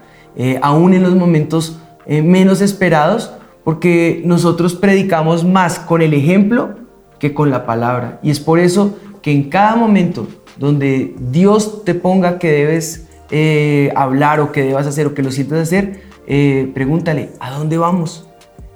aún 0.62 0.94
en 0.94 1.02
los 1.02 1.14
momentos 1.14 1.78
menos 2.06 2.62
esperados, 2.62 3.32
porque 3.68 4.22
nosotros 4.24 4.74
predicamos 4.74 5.44
más 5.44 5.78
con 5.78 6.00
el 6.00 6.14
ejemplo 6.14 6.70
que 7.18 7.34
con 7.34 7.50
la 7.50 7.66
palabra. 7.66 8.18
Y 8.22 8.30
es 8.30 8.40
por 8.40 8.60
eso 8.60 8.96
que 9.20 9.30
en 9.30 9.50
cada 9.50 9.76
momento 9.76 10.26
donde 10.56 11.14
Dios 11.30 11.84
te 11.84 11.92
ponga 11.94 12.38
que 12.38 12.50
debes 12.50 13.08
eh, 13.30 13.92
hablar 13.94 14.40
o 14.40 14.52
que 14.52 14.62
debas 14.62 14.86
hacer 14.86 15.06
o 15.06 15.12
que 15.12 15.22
lo 15.22 15.30
sientas 15.30 15.58
hacer, 15.58 16.00
eh, 16.26 16.70
pregúntale, 16.72 17.28
¿a 17.40 17.50
dónde 17.50 17.76
vamos? 17.76 18.26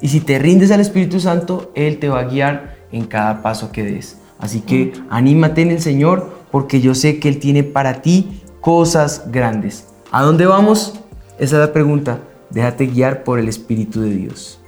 Y 0.02 0.08
si 0.08 0.20
te 0.20 0.38
rindes 0.38 0.70
al 0.70 0.80
Espíritu 0.80 1.20
Santo, 1.20 1.72
Él 1.74 1.98
te 1.98 2.10
va 2.10 2.20
a 2.20 2.24
guiar 2.24 2.76
en 2.92 3.06
cada 3.06 3.40
paso 3.40 3.72
que 3.72 3.84
des. 3.84 4.18
Así 4.40 4.60
que 4.60 4.92
anímate 5.08 5.62
en 5.62 5.70
el 5.70 5.80
Señor 5.80 6.36
porque 6.50 6.82
yo 6.82 6.94
sé 6.94 7.18
que 7.18 7.30
Él 7.30 7.38
tiene 7.38 7.62
para 7.62 8.02
ti 8.02 8.42
cosas 8.60 9.30
grandes. 9.32 9.86
¿A 10.10 10.20
dónde 10.20 10.44
vamos? 10.44 11.00
Esa 11.38 11.56
es 11.56 11.66
la 11.66 11.72
pregunta. 11.72 12.18
Déjate 12.50 12.88
guiar 12.88 13.24
por 13.24 13.38
el 13.38 13.48
Espíritu 13.48 14.02
de 14.02 14.10
Dios. 14.10 14.58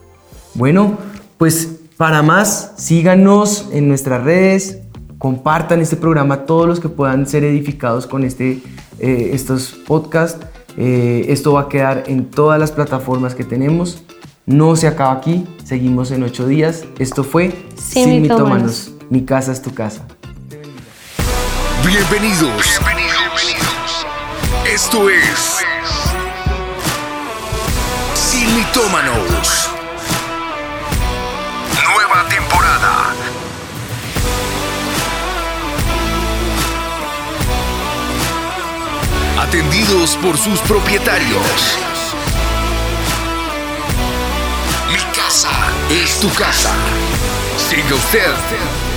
Bueno, 0.55 0.99
pues 1.37 1.81
para 1.97 2.23
más, 2.23 2.73
síganos 2.77 3.69
en 3.73 3.89
nuestras 3.89 4.23
redes, 4.23 4.79
compartan 5.19 5.81
este 5.81 5.97
programa 5.97 6.35
a 6.35 6.47
todos 6.47 6.67
los 6.67 6.81
que 6.81 6.89
puedan 6.89 7.27
ser 7.27 7.45
edificados 7.45 8.07
con 8.07 8.25
este, 8.25 8.63
eh, 9.01 9.31
estos 9.33 9.73
podcasts. 9.87 10.47
Eh, 10.77 11.27
esto 11.29 11.53
va 11.55 11.63
a 11.63 11.69
quedar 11.69 12.05
en 12.07 12.31
todas 12.31 12.61
las 12.61 12.73
plataformas 12.73 13.35
que 13.35 13.45
tenemos. 13.45 14.03
No 14.47 14.77
se 14.77 14.87
acaba 14.87 15.13
aquí, 15.13 15.47
seguimos 15.65 16.11
en 16.11 16.23
ocho 16.23 16.47
días. 16.47 16.85
Esto 16.99 17.25
fue 17.25 17.53
Sin, 17.77 18.23
mitómanos. 18.23 18.93
Mi 19.11 19.25
casa 19.25 19.53
es 19.53 19.63
tu 19.63 19.73
casa. 19.73 20.07
Bienvenidos. 21.85 22.81
Bienvenidos. 22.81 24.07
Esto 24.67 25.09
es 25.09 25.59
Sin 28.15 28.55
mitómanos. 28.57 29.64
Atendidos 39.55 40.17
por 40.17 40.37
sus 40.37 40.59
propietarios. 40.63 41.79
Mi 44.91 44.99
casa 45.15 45.51
es 45.91 46.19
tu 46.19 46.29
casa. 46.31 46.75
Siga 47.57 47.95
usted 47.95 48.94